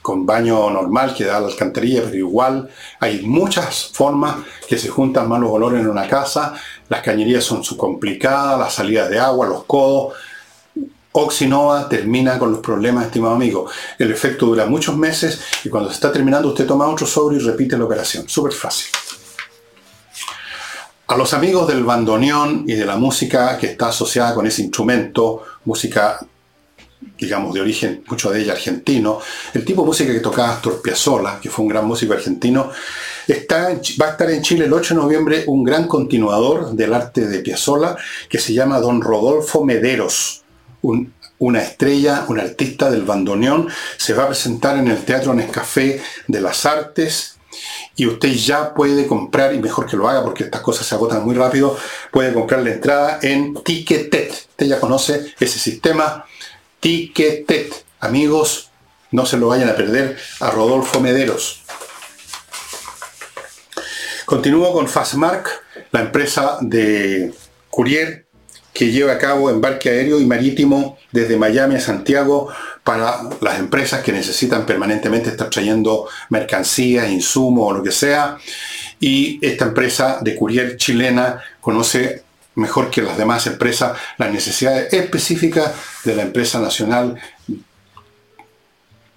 [0.00, 2.68] con baño normal que da la alcantarilla, pero igual
[3.00, 4.36] hay muchas formas
[4.68, 6.54] que se juntan malos olores en una casa.
[6.88, 10.14] Las cañerías son su complicadas, las salidas de agua, los codos.
[11.14, 13.68] Oxinova termina con los problemas, estimado amigo.
[13.98, 17.40] El efecto dura muchos meses y cuando se está terminando usted toma otro sobre y
[17.40, 18.28] repite la operación.
[18.28, 18.86] Súper fácil.
[21.12, 25.42] A los amigos del bandoneón y de la música que está asociada con ese instrumento,
[25.66, 26.18] música,
[27.18, 29.20] digamos, de origen, mucho de ella argentino,
[29.52, 32.70] el tipo de música que tocaba Astor Piazzolla, que fue un gran músico argentino,
[33.28, 37.26] está, va a estar en Chile el 8 de noviembre un gran continuador del arte
[37.28, 37.94] de Piazzolla
[38.30, 40.44] que se llama Don Rodolfo Mederos,
[40.80, 46.40] una estrella, un artista del bandoneón, se va a presentar en el Teatro Nescafé de
[46.40, 47.36] las Artes
[47.96, 51.24] y usted ya puede comprar, y mejor que lo haga porque estas cosas se agotan
[51.24, 51.76] muy rápido,
[52.10, 54.32] puede comprar la entrada en Ticketet.
[54.32, 56.24] Usted ya conoce ese sistema
[56.80, 57.84] Ticketet.
[58.00, 58.70] Amigos,
[59.10, 61.62] no se lo vayan a perder a Rodolfo Mederos.
[64.24, 65.48] Continúo con Fastmark,
[65.90, 67.34] la empresa de
[67.68, 68.26] courier
[68.72, 72.48] que lleva a cabo embarque aéreo y marítimo desde Miami a Santiago
[72.84, 78.38] para las empresas que necesitan permanentemente estar trayendo mercancías, insumos o lo que sea.
[78.98, 85.72] Y esta empresa de courier chilena conoce mejor que las demás empresas las necesidades específicas
[86.04, 87.18] de la empresa nacional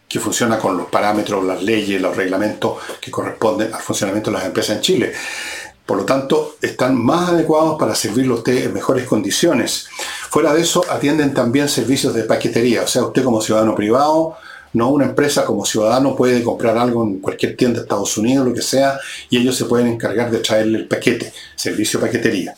[0.07, 4.45] que funciona con los parámetros, las leyes, los reglamentos que corresponden al funcionamiento de las
[4.45, 5.13] empresas en Chile.
[5.85, 9.87] Por lo tanto, están más adecuados para servirle a usted en mejores condiciones.
[10.29, 12.83] Fuera de eso, atienden también servicios de paquetería.
[12.83, 14.35] O sea, usted como ciudadano privado,
[14.73, 18.53] no una empresa como ciudadano puede comprar algo en cualquier tienda de Estados Unidos, lo
[18.53, 22.55] que sea, y ellos se pueden encargar de traerle el paquete, servicio paquetería.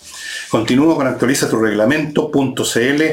[0.50, 3.04] Continúo con actualiza tu reglamento.cl.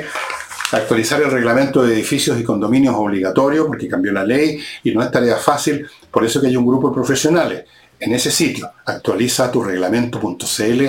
[0.72, 5.10] Actualizar el reglamento de edificios y condominios obligatorio porque cambió la ley y no es
[5.10, 7.64] tarea fácil, por eso que hay un grupo de profesionales
[8.04, 10.84] en ese sitio, actualiza tu reglamento.cl,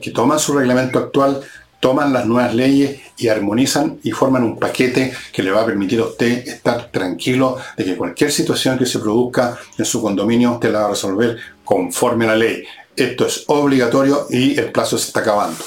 [0.00, 1.42] que toman su reglamento actual,
[1.80, 5.98] toman las nuevas leyes y armonizan y forman un paquete que le va a permitir
[5.98, 10.70] a usted estar tranquilo de que cualquier situación que se produzca en su condominio usted
[10.70, 12.62] la va a resolver conforme a la ley.
[12.94, 15.64] Esto es obligatorio y el plazo se está acabando.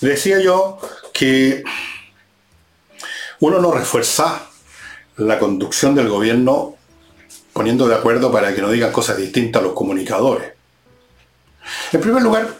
[0.00, 0.78] Decía yo
[1.12, 1.64] que
[3.40, 4.46] uno no refuerza
[5.16, 6.75] la conducción del gobierno
[7.56, 10.52] poniendo de acuerdo para que no digan cosas distintas a los comunicadores.
[11.90, 12.54] En primer lugar,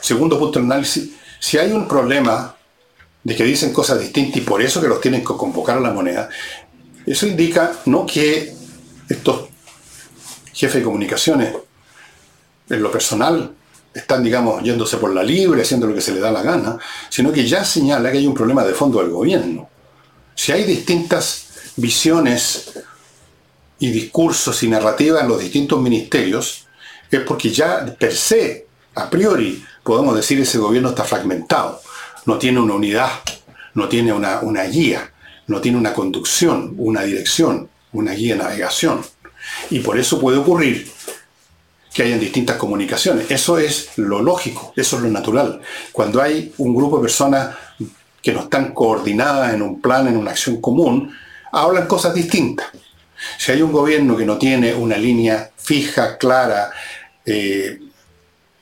[0.00, 2.56] segundo punto de análisis, si hay un problema
[3.22, 5.90] de que dicen cosas distintas y por eso que los tienen que convocar a la
[5.90, 6.30] moneda,
[7.04, 8.54] eso indica no que
[9.06, 9.50] estos
[10.54, 11.54] jefes de comunicaciones,
[12.70, 13.52] en lo personal,
[13.92, 16.78] están, digamos, yéndose por la libre, haciendo lo que se les da la gana,
[17.10, 19.68] sino que ya señala que hay un problema de fondo del gobierno.
[20.34, 22.72] Si hay distintas visiones
[23.78, 26.66] y discursos y narrativas en los distintos ministerios,
[27.10, 31.80] es porque ya per se, a priori, podemos decir ese gobierno está fragmentado,
[32.24, 33.10] no tiene una unidad,
[33.74, 35.12] no tiene una, una guía,
[35.46, 39.02] no tiene una conducción, una dirección, una guía de navegación.
[39.70, 40.90] Y por eso puede ocurrir
[41.92, 43.30] que hayan distintas comunicaciones.
[43.30, 45.60] Eso es lo lógico, eso es lo natural.
[45.92, 47.56] Cuando hay un grupo de personas
[48.20, 51.10] que no están coordinadas en un plan, en una acción común,
[51.52, 52.66] hablan cosas distintas.
[53.38, 56.70] Si hay un gobierno que no tiene una línea fija, clara,
[57.24, 57.80] eh,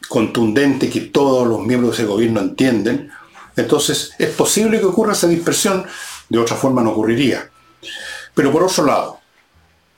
[0.09, 3.11] contundente, que todos los miembros de ese gobierno entienden,
[3.57, 5.87] entonces es posible que ocurra esa dispersión,
[6.29, 7.51] de otra forma no ocurriría.
[8.35, 9.21] Pero por otro lado,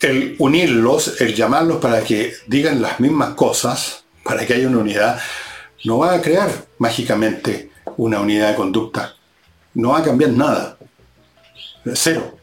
[0.00, 5.20] el unirlos, el llamarlos para que digan las mismas cosas, para que haya una unidad,
[5.84, 9.14] no va a crear mágicamente una unidad de conducta.
[9.74, 10.76] No va a cambiar nada.
[11.94, 12.35] Cero.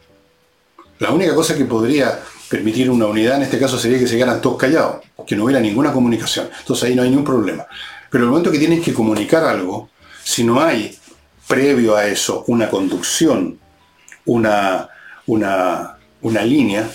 [0.98, 4.40] La única cosa que podría permitir una unidad en este caso sería que se quedaran
[4.40, 6.48] todos callados, que no hubiera ninguna comunicación.
[6.58, 7.66] Entonces ahí no hay ningún problema.
[8.10, 9.90] Pero el momento que tienen que comunicar algo,
[10.22, 10.96] si no hay
[11.48, 13.58] previo a eso una conducción,
[14.26, 14.88] una,
[15.26, 16.88] una, una línea,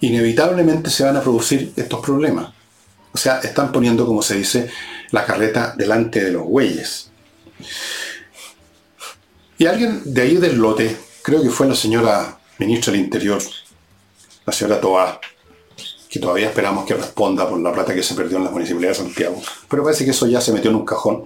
[0.00, 2.52] inevitablemente se van a producir estos problemas.
[3.12, 4.70] O sea, están poniendo, como se dice,
[5.10, 7.10] la carreta delante de los bueyes.
[9.58, 13.42] Y alguien de ahí del lote, creo que fue la señora ministro del Interior,
[14.46, 15.20] la señora Toá,
[16.08, 18.96] que todavía esperamos que responda por la plata que se perdió en la Municipalidad de
[18.96, 21.24] Santiago, pero parece que eso ya se metió en un cajón.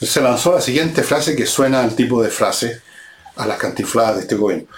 [0.00, 2.82] Se lanzó la siguiente frase que suena al tipo de frase
[3.36, 4.68] a las cantifladas de este gobierno.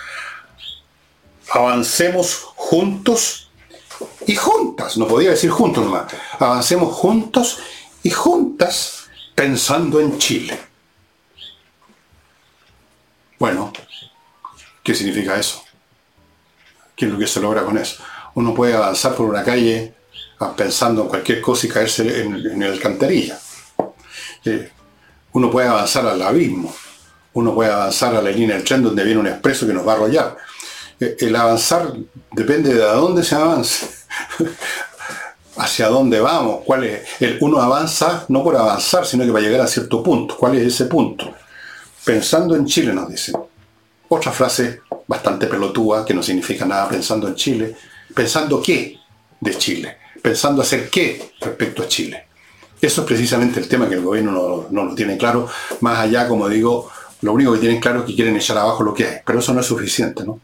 [1.50, 3.50] Avancemos juntos
[4.26, 7.58] y juntas, no podía decir juntos nomás, avancemos juntos
[8.02, 10.58] y juntas pensando en Chile.
[13.38, 13.72] Bueno,
[14.88, 15.62] ¿Qué significa eso?
[16.96, 18.02] ¿Qué es lo que se logra con eso?
[18.36, 19.92] Uno puede avanzar por una calle
[20.40, 23.38] ah, pensando en cualquier cosa y caerse en, el alcantarilla.
[24.46, 24.72] Eh,
[25.32, 26.74] uno puede avanzar al abismo.
[27.34, 29.92] Uno puede avanzar a la línea del tren donde viene un expreso que nos va
[29.92, 30.38] a arrollar.
[30.98, 31.92] Eh, el avanzar
[32.32, 33.90] depende de a dónde se avance.
[35.58, 37.06] hacia dónde vamos, cuál es.
[37.20, 40.34] El, uno avanza no por avanzar, sino que va a llegar a cierto punto.
[40.34, 41.30] ¿Cuál es ese punto?
[42.06, 43.34] Pensando en Chile, nos dicen.
[44.08, 47.76] Otra frase bastante pelotúa, que no significa nada pensando en Chile.
[48.14, 48.98] ¿Pensando qué
[49.40, 49.96] de Chile?
[50.22, 52.26] ¿Pensando hacer qué respecto a Chile?
[52.80, 55.48] Eso es precisamente el tema que el gobierno no, no lo tiene claro.
[55.80, 56.90] Más allá, como digo,
[57.22, 59.16] lo único que tienen claro es que quieren echar abajo lo que hay.
[59.24, 60.40] Pero eso no es suficiente, ¿no?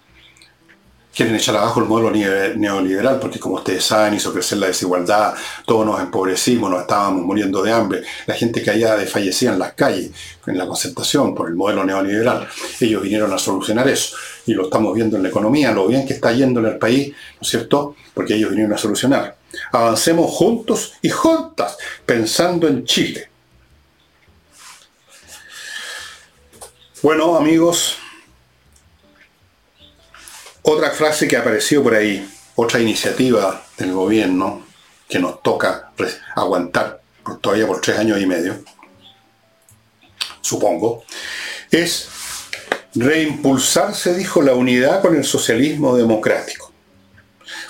[1.15, 2.11] quieren echar abajo el modelo
[2.57, 5.35] neoliberal, porque como ustedes saben, hizo crecer la desigualdad,
[5.65, 10.11] todos nos empobrecimos, nos estábamos muriendo de hambre, la gente caía desfallecida en las calles,
[10.47, 12.49] en la concentración, por el modelo neoliberal.
[12.81, 16.15] Ellos vinieron a solucionar eso, y lo estamos viendo en la economía, lo bien que
[16.15, 17.97] está yendo en el país, ¿no es cierto?
[18.13, 19.37] Porque ellos vinieron a solucionar.
[19.73, 23.29] Avancemos juntos y juntas, pensando en Chile.
[27.03, 27.99] Bueno, amigos,
[30.67, 34.65] otra frase que apareció por ahí, otra iniciativa del gobierno
[35.09, 35.93] que nos toca
[36.35, 37.03] aguantar
[37.41, 38.57] todavía por tres años y medio,
[40.41, 41.05] supongo,
[41.71, 42.09] es
[42.95, 46.73] reimpulsar, se dijo, la unidad con el socialismo democrático.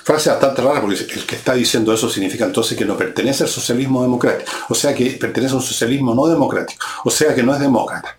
[0.03, 3.49] Frase bastante rara porque el que está diciendo eso significa entonces que no pertenece al
[3.49, 7.53] socialismo democrático, o sea que pertenece a un socialismo no democrático, o sea que no
[7.53, 8.15] es demócrata.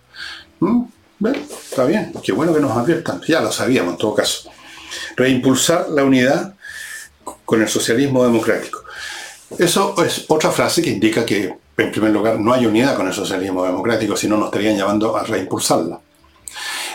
[0.60, 0.82] ¿Mm?
[1.70, 4.50] Está bien, qué bueno que nos adviertan, ya lo sabíamos en todo caso.
[5.16, 6.54] Reimpulsar la unidad
[7.44, 8.84] con el socialismo democrático.
[9.58, 13.14] Eso es otra frase que indica que, en primer lugar, no hay unidad con el
[13.14, 16.00] socialismo democrático, si no nos estarían llamando a reimpulsarla.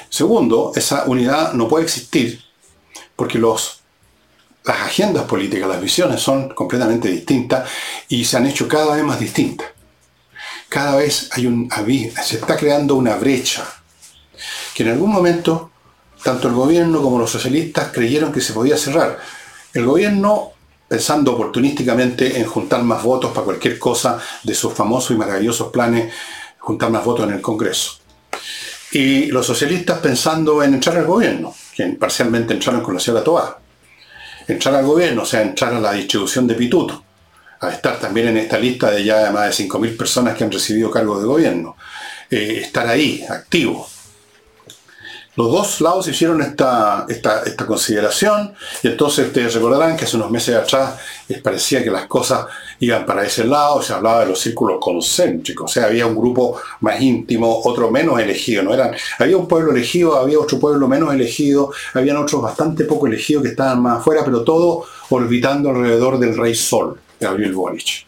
[0.10, 2.42] Segundo, esa unidad no puede existir
[3.16, 3.82] porque los,
[4.66, 7.70] las agendas políticas, las visiones son completamente distintas
[8.10, 9.68] y se han hecho cada vez más distintas.
[10.68, 11.70] Cada vez hay un,
[12.24, 13.66] se está creando una brecha
[14.74, 15.71] que en algún momento
[16.24, 19.20] tanto el gobierno como los socialistas creyeron que se podía cerrar.
[19.74, 20.52] El gobierno
[20.88, 26.14] pensando oportunísticamente en juntar más votos para cualquier cosa de sus famosos y maravillosos planes,
[26.60, 27.94] juntar más votos en el Congreso.
[28.92, 33.58] Y los socialistas pensando en entrar al gobierno, que parcialmente entraron con la señora Toá.
[34.48, 37.02] Entrar al gobierno, o sea, entrar a la distribución de pituto,
[37.62, 40.92] a estar también en esta lista de ya más de 5.000 personas que han recibido
[40.92, 41.78] cargos de gobierno.
[42.30, 43.88] Eh, estar ahí, activo.
[45.38, 48.54] Los dos lados hicieron esta, esta, consideración
[48.84, 50.96] y entonces ustedes recordarán que hace unos meses atrás
[51.30, 52.48] les parecía que las cosas
[52.82, 56.60] iban para ese lado, se hablaba de los círculos concéntricos, o sea, había un grupo
[56.82, 58.74] más íntimo, otro menos elegido, ¿no?
[58.74, 63.44] Eran, había un pueblo elegido, había otro pueblo menos elegido, habían otros bastante poco elegidos
[63.44, 68.06] que estaban más afuera, pero todo orbitando alrededor del rey Sol, Gabriel Boric.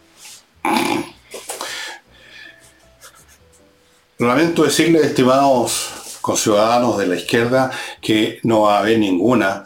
[4.18, 7.70] Lamento decirles, estimados con ciudadanos de la izquierda
[8.00, 9.62] que no va a haber ninguna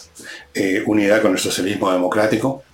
[0.53, 2.65] eh, unidad con el socialismo democrático,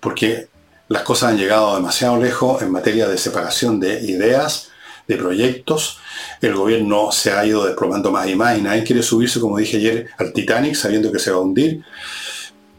[0.00, 0.48] porque
[0.88, 4.70] las cosas han llegado demasiado lejos en materia de separación de ideas,
[5.06, 5.98] de proyectos.
[6.40, 9.76] El gobierno se ha ido desplomando más y más y nadie quiere subirse, como dije
[9.76, 11.84] ayer, al Titanic sabiendo que se va a hundir.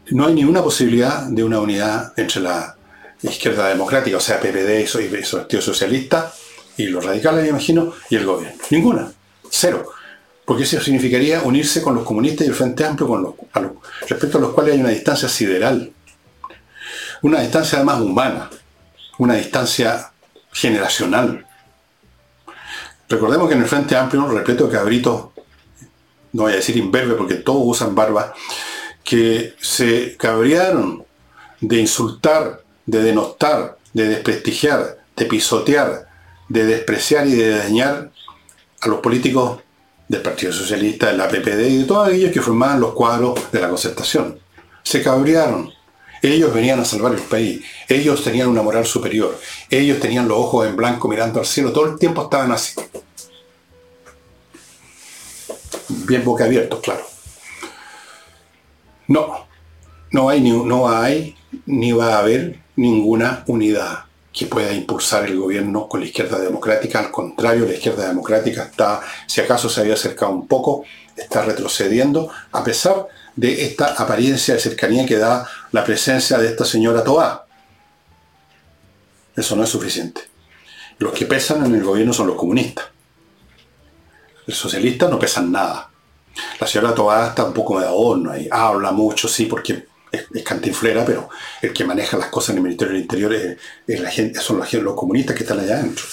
[0.08, 2.74] No hay ninguna posibilidad de una unidad entre la
[3.22, 6.34] izquierda democrática, o sea, PPD y Partido Socialista,
[6.76, 8.60] y los radicales, me imagino, y el gobierno.
[8.68, 9.12] Ninguna.
[9.48, 9.99] Cero
[10.50, 13.34] porque eso significaría unirse con los comunistas y el Frente Amplio, con los,
[14.08, 15.92] respecto a los cuales hay una distancia sideral,
[17.22, 18.50] una distancia además humana,
[19.18, 20.10] una distancia
[20.50, 21.46] generacional.
[23.08, 25.26] Recordemos que en el Frente Amplio, repleto de cabritos,
[26.32, 28.34] no voy a decir imberbe porque todos usan barba,
[29.04, 31.04] que se cabrearon
[31.60, 36.08] de insultar, de denostar, de desprestigiar, de pisotear,
[36.48, 38.10] de despreciar y de dañar
[38.80, 39.60] a los políticos
[40.10, 43.60] del Partido Socialista, de la PPD y de todos aquellos que formaban los cuadros de
[43.60, 44.40] la concertación.
[44.82, 45.72] Se cabrearon.
[46.20, 47.64] Ellos venían a salvar el país.
[47.88, 49.38] Ellos tenían una moral superior.
[49.70, 51.70] Ellos tenían los ojos en blanco mirando al cielo.
[51.72, 52.74] Todo el tiempo estaban así.
[55.88, 57.06] Bien boca abiertos, claro.
[59.06, 59.46] No,
[60.10, 61.36] no hay, ni, no hay
[61.66, 67.00] ni va a haber ninguna unidad que pueda impulsar el gobierno con la izquierda democrática.
[67.00, 70.84] Al contrario, la izquierda democrática está, si acaso se había acercado un poco,
[71.16, 76.64] está retrocediendo, a pesar de esta apariencia de cercanía que da la presencia de esta
[76.64, 77.46] señora Toá.
[79.36, 80.22] Eso no es suficiente.
[80.98, 82.86] Los que pesan en el gobierno son los comunistas.
[84.46, 85.90] Los socialistas no pesan nada.
[86.60, 88.48] La señora Toá está un poco de adorno ahí.
[88.50, 91.28] Habla mucho, sí, porque es, cantinflera, pero
[91.62, 93.56] el que maneja las cosas en el Ministerio del Interior
[94.40, 96.04] son los, comunistas que están allá adentro.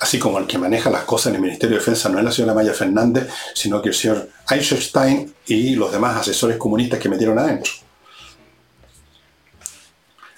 [0.00, 2.32] Así como el que maneja las cosas en el Ministerio de Defensa no es la
[2.32, 7.38] señora Maya Fernández, sino que el señor Eichstein y los demás asesores comunistas que metieron
[7.38, 7.72] adentro.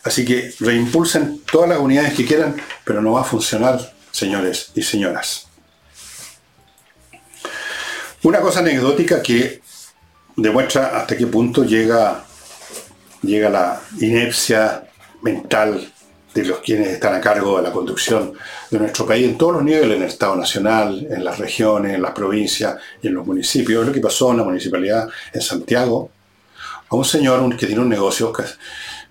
[0.03, 4.82] Así que reimpulsen todas las unidades que quieran, pero no va a funcionar, señores y
[4.82, 5.47] señoras.
[8.24, 9.62] Una cosa anecdótica que
[10.36, 12.24] demuestra hasta qué punto llega
[13.23, 14.85] llega la inepcia
[15.23, 15.93] mental
[16.35, 18.33] de los quienes están a cargo de la conducción
[18.70, 22.03] de nuestro país en todos los niveles, en el Estado Nacional, en las regiones, en
[22.03, 23.87] las provincias y en los municipios.
[23.87, 26.11] lo que pasó en la municipalidad en Santiago,
[26.89, 28.33] a un señor que tiene un negocio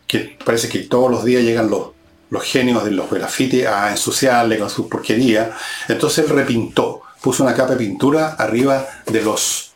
[0.07, 1.89] que, parece que todos los días llegan los,
[2.30, 5.51] los genios de los grafitis a ensuciarle con su porquería.
[5.88, 9.72] Entonces él repintó, puso una capa de pintura arriba de los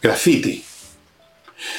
[0.00, 0.65] grafitis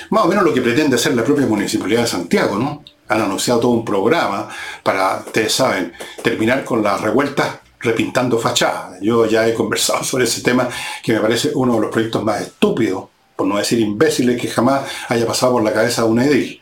[0.09, 2.83] más o menos lo que pretende hacer la propia Municipalidad de Santiago, ¿no?
[3.09, 4.49] Han anunciado todo un programa
[4.83, 8.99] para, ustedes saben, terminar con las revueltas repintando fachadas.
[9.01, 10.69] Yo ya he conversado sobre ese tema
[11.03, 13.05] que me parece uno de los proyectos más estúpidos,
[13.35, 16.61] por no decir imbéciles, que jamás haya pasado por la cabeza de un edil.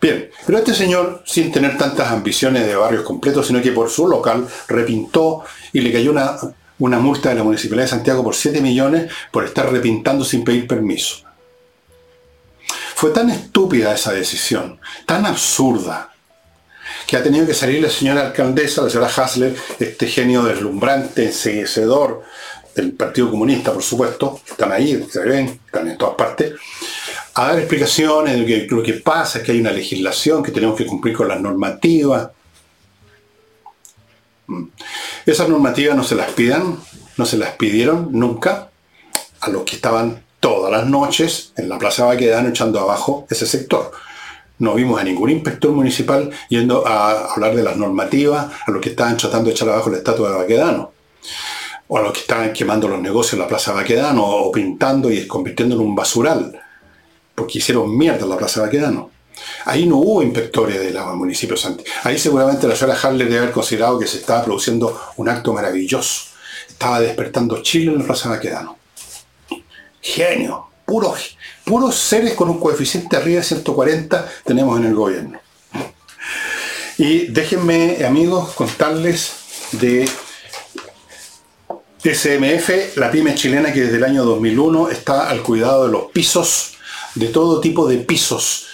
[0.00, 4.06] Bien, pero este señor, sin tener tantas ambiciones de barrios completos, sino que por su
[4.06, 6.36] local repintó y le cayó una,
[6.78, 10.68] una multa de la Municipalidad de Santiago por 7 millones por estar repintando sin pedir
[10.68, 11.27] permiso.
[12.98, 16.12] Fue tan estúpida esa decisión, tan absurda,
[17.06, 22.24] que ha tenido que salir la señora alcaldesa, la señora Hasler, este genio deslumbrante, enseguecedor
[22.74, 26.54] del Partido Comunista, por supuesto, están ahí, se ven, están en todas partes,
[27.34, 30.86] a dar explicaciones de lo que pasa es que hay una legislación, que tenemos que
[30.86, 32.30] cumplir con las normativas.
[34.48, 34.64] Mm.
[35.24, 36.80] Esas normativas no se las pidan,
[37.16, 38.70] no se las pidieron nunca
[39.38, 43.92] a los que estaban todas las noches en la Plaza Baquedano echando abajo ese sector.
[44.58, 48.90] No vimos a ningún inspector municipal yendo a hablar de las normativas, a los que
[48.90, 50.92] estaban tratando de echar abajo la estatua de Baquedano,
[51.86, 55.26] o a los que estaban quemando los negocios en la Plaza Baquedano, o pintando y
[55.26, 56.58] convirtiendo en un basural
[57.34, 59.10] porque hicieron mierda la Plaza Baquedano.
[59.66, 61.84] Ahí no hubo inspectores de la municipio Santi.
[62.04, 66.22] Ahí seguramente la señora Harley debe haber considerado que se estaba produciendo un acto maravilloso.
[66.66, 68.77] Estaba despertando Chile en la Plaza Baquedano.
[70.00, 71.36] Genio, puros,
[71.94, 75.38] seres con un coeficiente arriba de 140 tenemos en el gobierno.
[76.96, 79.32] Y déjenme, amigos, contarles
[79.72, 80.08] de
[82.02, 86.78] SMF, la pyme chilena que desde el año 2001 está al cuidado de los pisos
[87.14, 88.66] de todo tipo de pisos,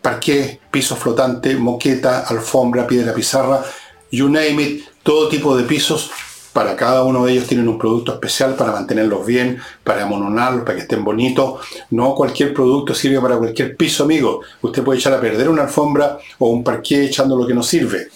[0.00, 3.64] parqué, piso flotante, moqueta, alfombra, piedra pizarra,
[4.10, 6.10] you name it, todo tipo de pisos.
[6.58, 10.74] Para cada uno de ellos tienen un producto especial para mantenerlos bien, para amononarlos, para
[10.74, 11.60] que estén bonitos.
[11.90, 14.40] No cualquier producto sirve para cualquier piso, amigo.
[14.60, 18.08] Usted puede echar a perder una alfombra o un parqué echando lo que no sirve.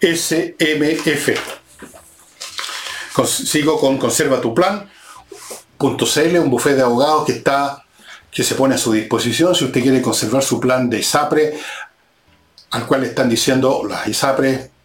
[0.00, 1.28] SMF.
[3.26, 4.88] Sigo con Conserva tu Plan.
[5.78, 7.84] .cl, un buffet de abogados que está
[8.30, 11.58] que se pone a su disposición si usted quiere conservar su plan de ISAPRE,
[12.70, 14.77] al cual están diciendo las ISAPRE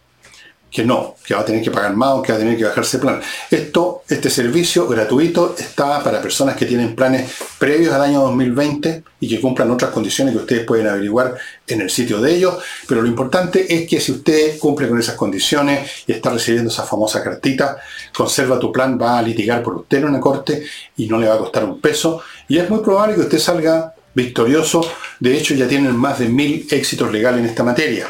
[0.74, 2.64] que no, que va a tener que pagar más o que va a tener que
[2.64, 3.20] bajarse plan.
[3.48, 9.28] Esto, este servicio gratuito está para personas que tienen planes previos al año 2020 y
[9.28, 12.56] que cumplan otras condiciones que ustedes pueden averiguar en el sitio de ellos.
[12.88, 16.82] Pero lo importante es que si usted cumple con esas condiciones y está recibiendo esa
[16.82, 17.76] famosa cartita,
[18.12, 20.66] conserva tu plan, va a litigar por usted en una corte
[20.96, 22.20] y no le va a costar un peso.
[22.48, 24.84] Y es muy probable que usted salga victorioso.
[25.20, 28.08] De hecho, ya tienen más de mil éxitos legales en esta materia.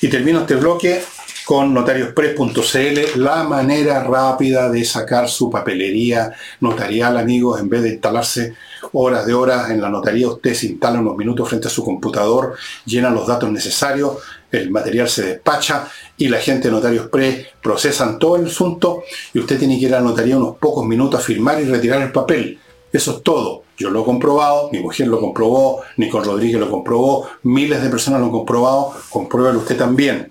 [0.00, 1.02] Y termino este bloque
[1.44, 8.54] con notariospress.cl, la manera rápida de sacar su papelería notarial, amigos, en vez de instalarse
[8.92, 12.54] horas de horas en la notaría, usted se instala unos minutos frente a su computador,
[12.84, 14.18] llena los datos necesarios,
[14.50, 19.38] el material se despacha y la gente de Notarios Press procesan todo el asunto y
[19.38, 22.12] usted tiene que ir a la notaría unos pocos minutos a firmar y retirar el
[22.12, 22.58] papel.
[22.92, 23.62] Eso es todo.
[23.78, 28.20] Yo lo he comprobado, mi mujer lo comprobó, Nicole Rodríguez lo comprobó, miles de personas
[28.20, 30.28] lo han comprobado, compruébelo usted también.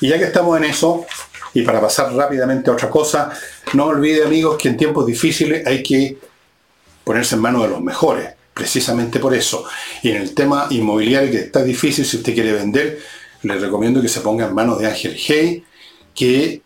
[0.00, 1.06] Y ya que estamos en eso,
[1.54, 3.30] y para pasar rápidamente a otra cosa,
[3.72, 6.18] no olvide amigos que en tiempos difíciles hay que
[7.04, 9.64] ponerse en manos de los mejores, precisamente por eso.
[10.02, 13.00] Y en el tema inmobiliario que está difícil, si usted quiere vender,
[13.42, 15.64] le recomiendo que se ponga en manos de Ángel Hey,
[16.14, 16.62] que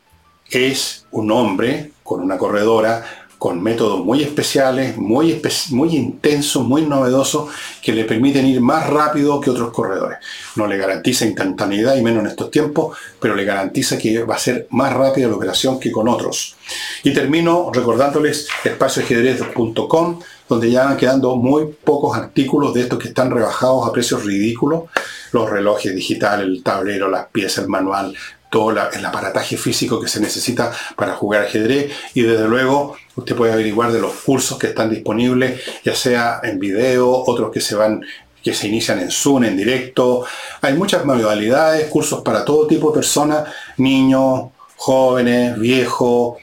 [0.51, 7.51] es un hombre con una corredora con métodos muy especiales, muy, muy intensos, muy novedosos,
[7.83, 10.19] que le permiten ir más rápido que otros corredores.
[10.55, 14.39] No le garantiza instantaneidad y menos en estos tiempos, pero le garantiza que va a
[14.39, 16.55] ser más rápida la operación que con otros.
[17.03, 23.33] Y termino recordándoles espacioajedrez.com, donde ya van quedando muy pocos artículos de estos que están
[23.33, 24.85] rebajados a precios ridículos.
[25.33, 28.15] Los relojes digitales, el tablero, las piezas, el manual,
[28.53, 33.55] todo el aparataje físico que se necesita para jugar ajedrez y desde luego usted puede
[33.55, 38.05] averiguar de los cursos que están disponibles, ya sea en video, otros que se van
[38.43, 40.27] que se inician en Zoom, en directo.
[40.61, 43.49] Hay muchas modalidades, cursos para todo tipo de personas,
[43.79, 46.39] niños, jóvenes, viejos,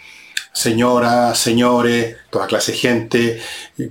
[0.53, 3.41] señoras, señores, toda clase de gente,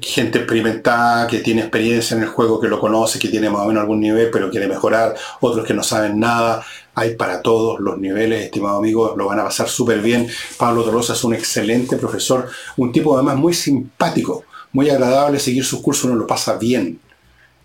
[0.01, 3.69] gente experimentada que tiene experiencia en el juego, que lo conoce, que tiene más o
[3.69, 6.65] menos algún nivel, pero quiere mejorar, otros que no saben nada.
[6.99, 10.29] Hay para todos los niveles, estimado amigo, lo van a pasar súper bien.
[10.57, 14.43] Pablo Tolosa es un excelente profesor, un tipo además muy simpático,
[14.73, 16.99] muy agradable, seguir sus cursos uno lo pasa bien.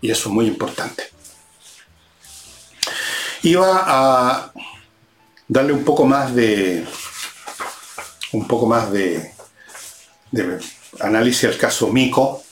[0.00, 1.02] Y eso es muy importante.
[3.42, 4.52] Iba a
[5.48, 6.86] darle un poco más de,
[8.34, 9.32] un poco más de,
[11.00, 12.44] análisis al caso Mico,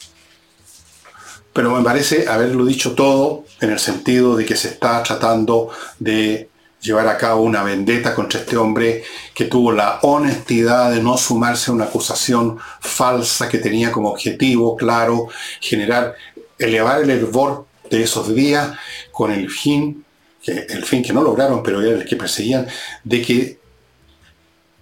[1.52, 5.70] pero me parece haberlo dicho todo en el sentido de que se está tratando
[6.00, 6.50] de
[6.82, 11.70] llevar a cabo una vendetta contra este hombre que tuvo la honestidad de no sumarse
[11.70, 15.28] a una acusación falsa que tenía como objetivo, claro,
[15.60, 16.16] generar,
[16.58, 18.72] elevar el hervor de esos días
[19.12, 20.04] con el fin,
[20.42, 22.66] que, el fin que no lograron, pero era el que perseguían,
[23.04, 23.62] de que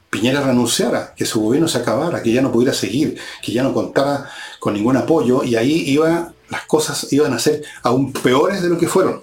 [0.09, 3.72] Piñera renunciara, que su gobierno se acabara, que ya no pudiera seguir, que ya no
[3.72, 4.28] contara
[4.59, 8.76] con ningún apoyo, y ahí iba, las cosas iban a ser aún peores de lo
[8.76, 9.22] que fueron.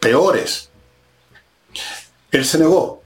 [0.00, 0.71] Peores.
[2.32, 3.02] Él se negó.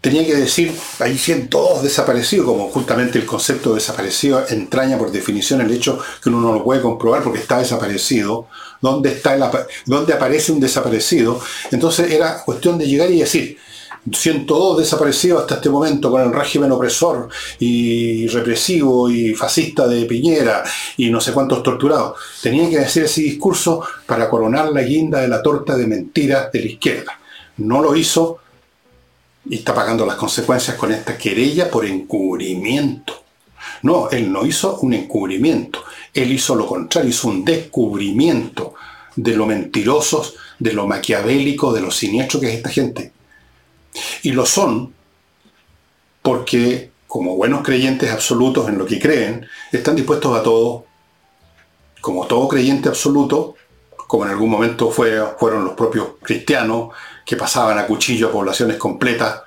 [0.00, 0.70] Tenía que decir,
[1.16, 6.28] siguen todos desaparecidos, como justamente el concepto de desaparecido entraña por definición el hecho que
[6.28, 8.48] uno no lo puede comprobar porque está desaparecido.
[8.82, 9.42] ¿Dónde, está el,
[9.86, 11.40] dónde aparece un desaparecido?
[11.70, 13.56] Entonces era cuestión de llegar y decir,
[14.12, 20.62] 102 desaparecidos hasta este momento con el régimen opresor y represivo y fascista de Piñera
[20.98, 22.18] y no sé cuántos torturados.
[22.42, 26.60] Tenían que decir ese discurso para coronar la guinda de la torta de mentiras de
[26.60, 27.20] la izquierda.
[27.58, 28.38] No lo hizo
[29.46, 33.22] y está pagando las consecuencias con esta querella por encubrimiento.
[33.82, 38.74] No, él no hizo un encubrimiento, él hizo lo contrario, hizo un descubrimiento
[39.16, 43.12] de lo mentirosos, de lo maquiavélico, de lo siniestro que es esta gente.
[44.22, 44.92] Y lo son
[46.22, 50.86] porque, como buenos creyentes absolutos en lo que creen, están dispuestos a todo.
[52.00, 53.54] Como todo creyente absoluto,
[54.06, 56.90] como en algún momento fue, fueron los propios cristianos
[57.24, 59.42] que pasaban a cuchillo a poblaciones completas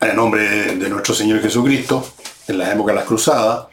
[0.00, 2.06] en nombre de, nuestro Señor Jesucristo,
[2.48, 3.66] en la época de las cruzadas,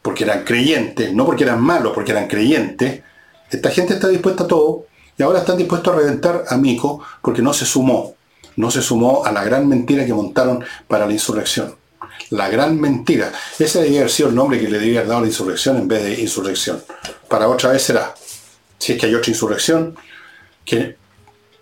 [0.00, 3.02] porque eran creyentes, no porque eran malos, porque eran creyentes,
[3.50, 4.86] esta gente está dispuesta a todo
[5.16, 8.14] y ahora están dispuestos a reventar a Mico porque no se sumó
[8.56, 11.76] no se sumó a la gran mentira que montaron para la insurrección.
[12.30, 13.32] La gran mentira.
[13.58, 15.88] Ese debería haber sido el nombre que le debía haber dado a la insurrección en
[15.88, 16.82] vez de insurrección.
[17.28, 18.14] Para otra vez será.
[18.78, 19.96] Si es que hay otra insurrección,
[20.64, 20.96] que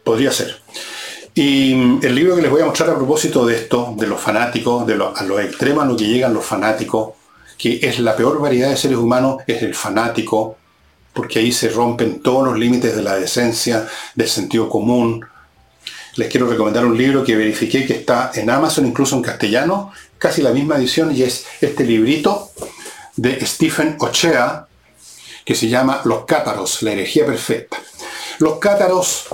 [0.05, 0.61] podría ser.
[1.35, 4.21] Y mm, el libro que les voy a mostrar a propósito de esto, de los
[4.21, 7.15] fanáticos, de a los extremos a lo que llegan los fanáticos,
[7.59, 10.57] que es la peor variedad de seres humanos, es el fanático,
[11.13, 15.25] porque ahí se rompen todos los límites de la decencia, del sentido común,
[16.17, 20.43] les quiero recomendar un libro que verifiqué que está en Amazon, incluso en castellano, casi
[20.43, 22.51] la misma edición, y es este librito
[23.17, 24.67] de Stephen Ochea,
[25.45, 27.79] que se llama Los Cátaros, la herejía perfecta.
[28.39, 29.27] Los Cátaros,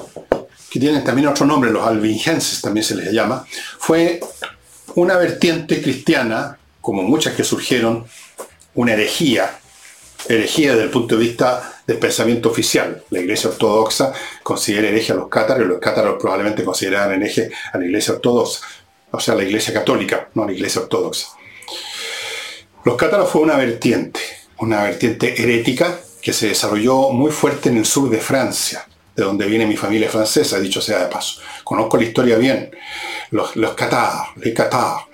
[0.70, 3.44] que tienen también otro nombre, los albingenses también se les llama,
[3.78, 4.20] fue
[4.94, 8.06] una vertiente cristiana, como muchas que surgieron,
[8.74, 9.58] una herejía,
[10.28, 13.02] herejía desde el punto de vista del pensamiento oficial.
[13.10, 14.12] La Iglesia Ortodoxa
[14.42, 18.60] considera hereje a los cátaros y los cátaros probablemente consideraban hereje a la Iglesia Ortodoxa,
[19.10, 21.28] o sea, la Iglesia Católica, no la Iglesia Ortodoxa.
[22.84, 24.20] Los cátaros fue una vertiente,
[24.58, 28.86] una vertiente herética que se desarrolló muy fuerte en el sur de Francia,
[29.18, 31.40] de donde viene mi familia francesa, dicho sea de paso.
[31.64, 32.70] Conozco la historia bien.
[33.32, 35.08] Los, los catars, les catars,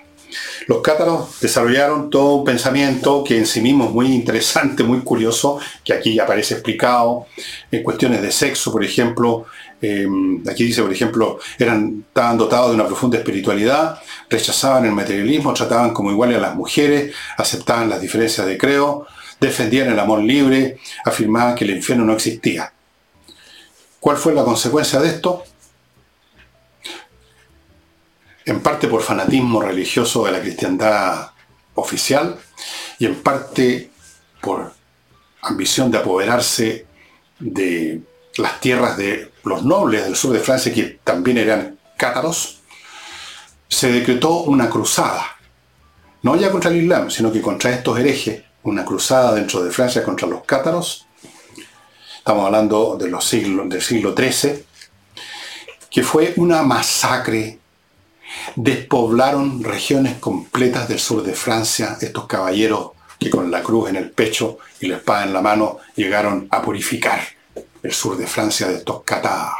[0.67, 5.59] los cátaros desarrollaron todo un pensamiento que en sí mismo es muy interesante, muy curioso,
[5.83, 7.25] que aquí aparece explicado
[7.71, 9.45] en cuestiones de sexo, por ejemplo.
[9.81, 10.07] Eh,
[10.47, 13.99] aquí dice, por ejemplo, eran, estaban dotados de una profunda espiritualidad,
[14.29, 19.07] rechazaban el materialismo, trataban como iguales a las mujeres, aceptaban las diferencias de creo,
[19.41, 22.71] defendían el amor libre, afirmaban que el infierno no existía.
[24.05, 25.43] ¿Cuál fue la consecuencia de esto?
[28.45, 31.31] en parte por fanatismo religioso de la cristiandad
[31.73, 32.37] oficial
[32.99, 33.89] y en parte
[34.41, 34.73] por
[35.41, 36.85] ambición de apoderarse
[37.39, 38.03] de
[38.37, 42.61] las tierras de los nobles del sur de Francia, que también eran cátaros,
[43.67, 45.25] se decretó una cruzada,
[46.21, 50.03] no ya contra el Islam, sino que contra estos herejes, una cruzada dentro de Francia
[50.03, 51.04] contra los cátaros,
[52.25, 54.65] estamos hablando del siglo XIII,
[55.91, 57.59] que fue una masacre
[58.55, 64.09] Despoblaron regiones completas del sur de Francia, estos caballeros que con la cruz en el
[64.09, 67.21] pecho y la espada en la mano llegaron a purificar
[67.83, 69.55] el sur de Francia de estos catá.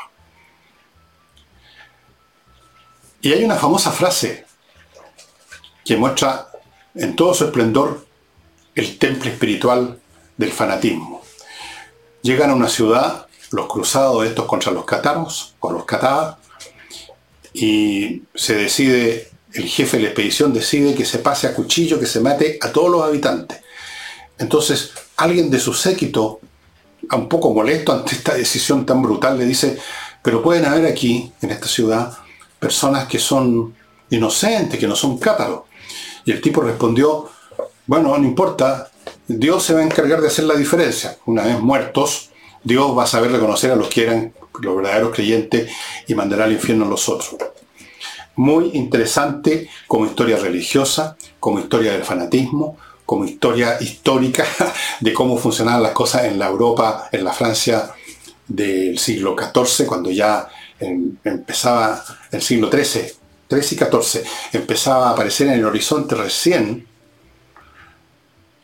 [3.22, 4.43] Y hay una famosa frase
[5.86, 6.47] que muestra
[6.95, 8.07] en todo su esplendor
[8.74, 9.99] el temple espiritual
[10.36, 11.24] del fanatismo.
[12.26, 16.39] Llegan a una ciudad, los cruzados estos contra los cataros o los catá,
[17.53, 22.07] y se decide, el jefe de la expedición decide que se pase a cuchillo, que
[22.07, 23.61] se mate a todos los habitantes.
[24.39, 26.39] Entonces, alguien de su séquito,
[27.11, 29.78] un poco molesto ante esta decisión tan brutal, le dice,
[30.23, 32.11] pero pueden haber aquí, en esta ciudad,
[32.59, 33.76] personas que son
[34.09, 35.61] inocentes, que no son cátaros.
[36.26, 37.30] Y el tipo respondió,
[37.86, 38.89] bueno, no importa,
[39.28, 41.17] Dios se va a encargar de hacer la diferencia.
[41.26, 42.30] Una vez muertos,
[42.63, 45.71] Dios va a saber reconocer a los que eran los verdaderos creyentes
[46.07, 47.36] y mandará al infierno a los otros.
[48.36, 54.45] Muy interesante como historia religiosa, como historia del fanatismo, como historia histórica
[54.99, 57.93] de cómo funcionaban las cosas en la Europa, en la Francia
[58.47, 60.47] del siglo XIV, cuando ya
[60.80, 63.11] em, empezaba el siglo XIII,
[63.49, 64.23] XIII y XIV,
[64.53, 66.88] empezaba a aparecer en el horizonte recién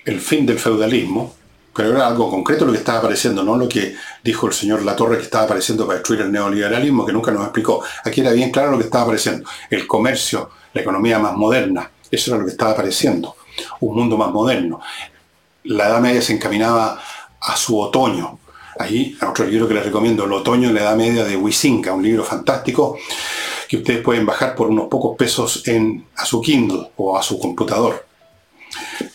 [0.05, 1.33] el fin del feudalismo,
[1.73, 5.17] pero era algo concreto lo que estaba apareciendo, no lo que dijo el señor Latorre
[5.17, 7.83] que estaba apareciendo para destruir el neoliberalismo, que nunca nos explicó.
[8.03, 9.47] Aquí era bien claro lo que estaba apareciendo.
[9.69, 13.35] El comercio, la economía más moderna, eso era lo que estaba apareciendo.
[13.79, 14.81] Un mundo más moderno.
[15.63, 16.99] La Edad Media se encaminaba
[17.39, 18.39] a su otoño.
[18.77, 22.03] Ahí, otro libro que les recomiendo, El otoño en la Edad Media de Huizinga, un
[22.03, 22.97] libro fantástico
[23.67, 27.39] que ustedes pueden bajar por unos pocos pesos en, a su Kindle o a su
[27.39, 28.10] computador.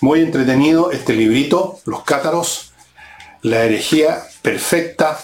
[0.00, 2.72] Muy entretenido este librito, Los Cátaros,
[3.42, 5.18] la herejía perfecta.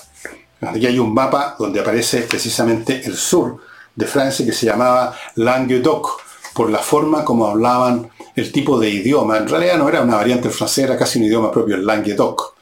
[0.61, 3.61] Aquí hay un mapa donde aparece precisamente el sur
[3.95, 6.21] de Francia que se llamaba Languedoc,
[6.55, 9.39] por la forma como hablaban el tipo de idioma.
[9.39, 12.55] En realidad no era una variante francesa, era casi un idioma propio, el Languedoc.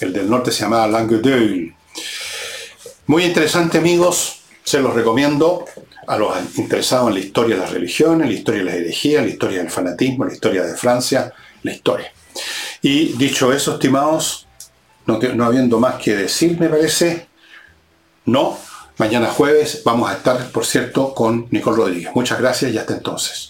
[0.00, 1.74] El del norte se llamaba Languedoc.
[3.06, 5.64] Muy interesante amigos, se los recomiendo
[6.06, 9.28] a los interesados en la historia de las religiones, la historia de la herejía, la
[9.28, 11.32] historia del fanatismo, la historia de Francia,
[11.62, 12.12] la historia.
[12.82, 14.46] Y dicho eso, estimados,
[15.06, 17.28] no, no habiendo más que decir, me parece,
[18.24, 18.58] no,
[18.96, 22.10] mañana jueves vamos a estar, por cierto, con Nicole Rodríguez.
[22.14, 23.48] Muchas gracias y hasta entonces.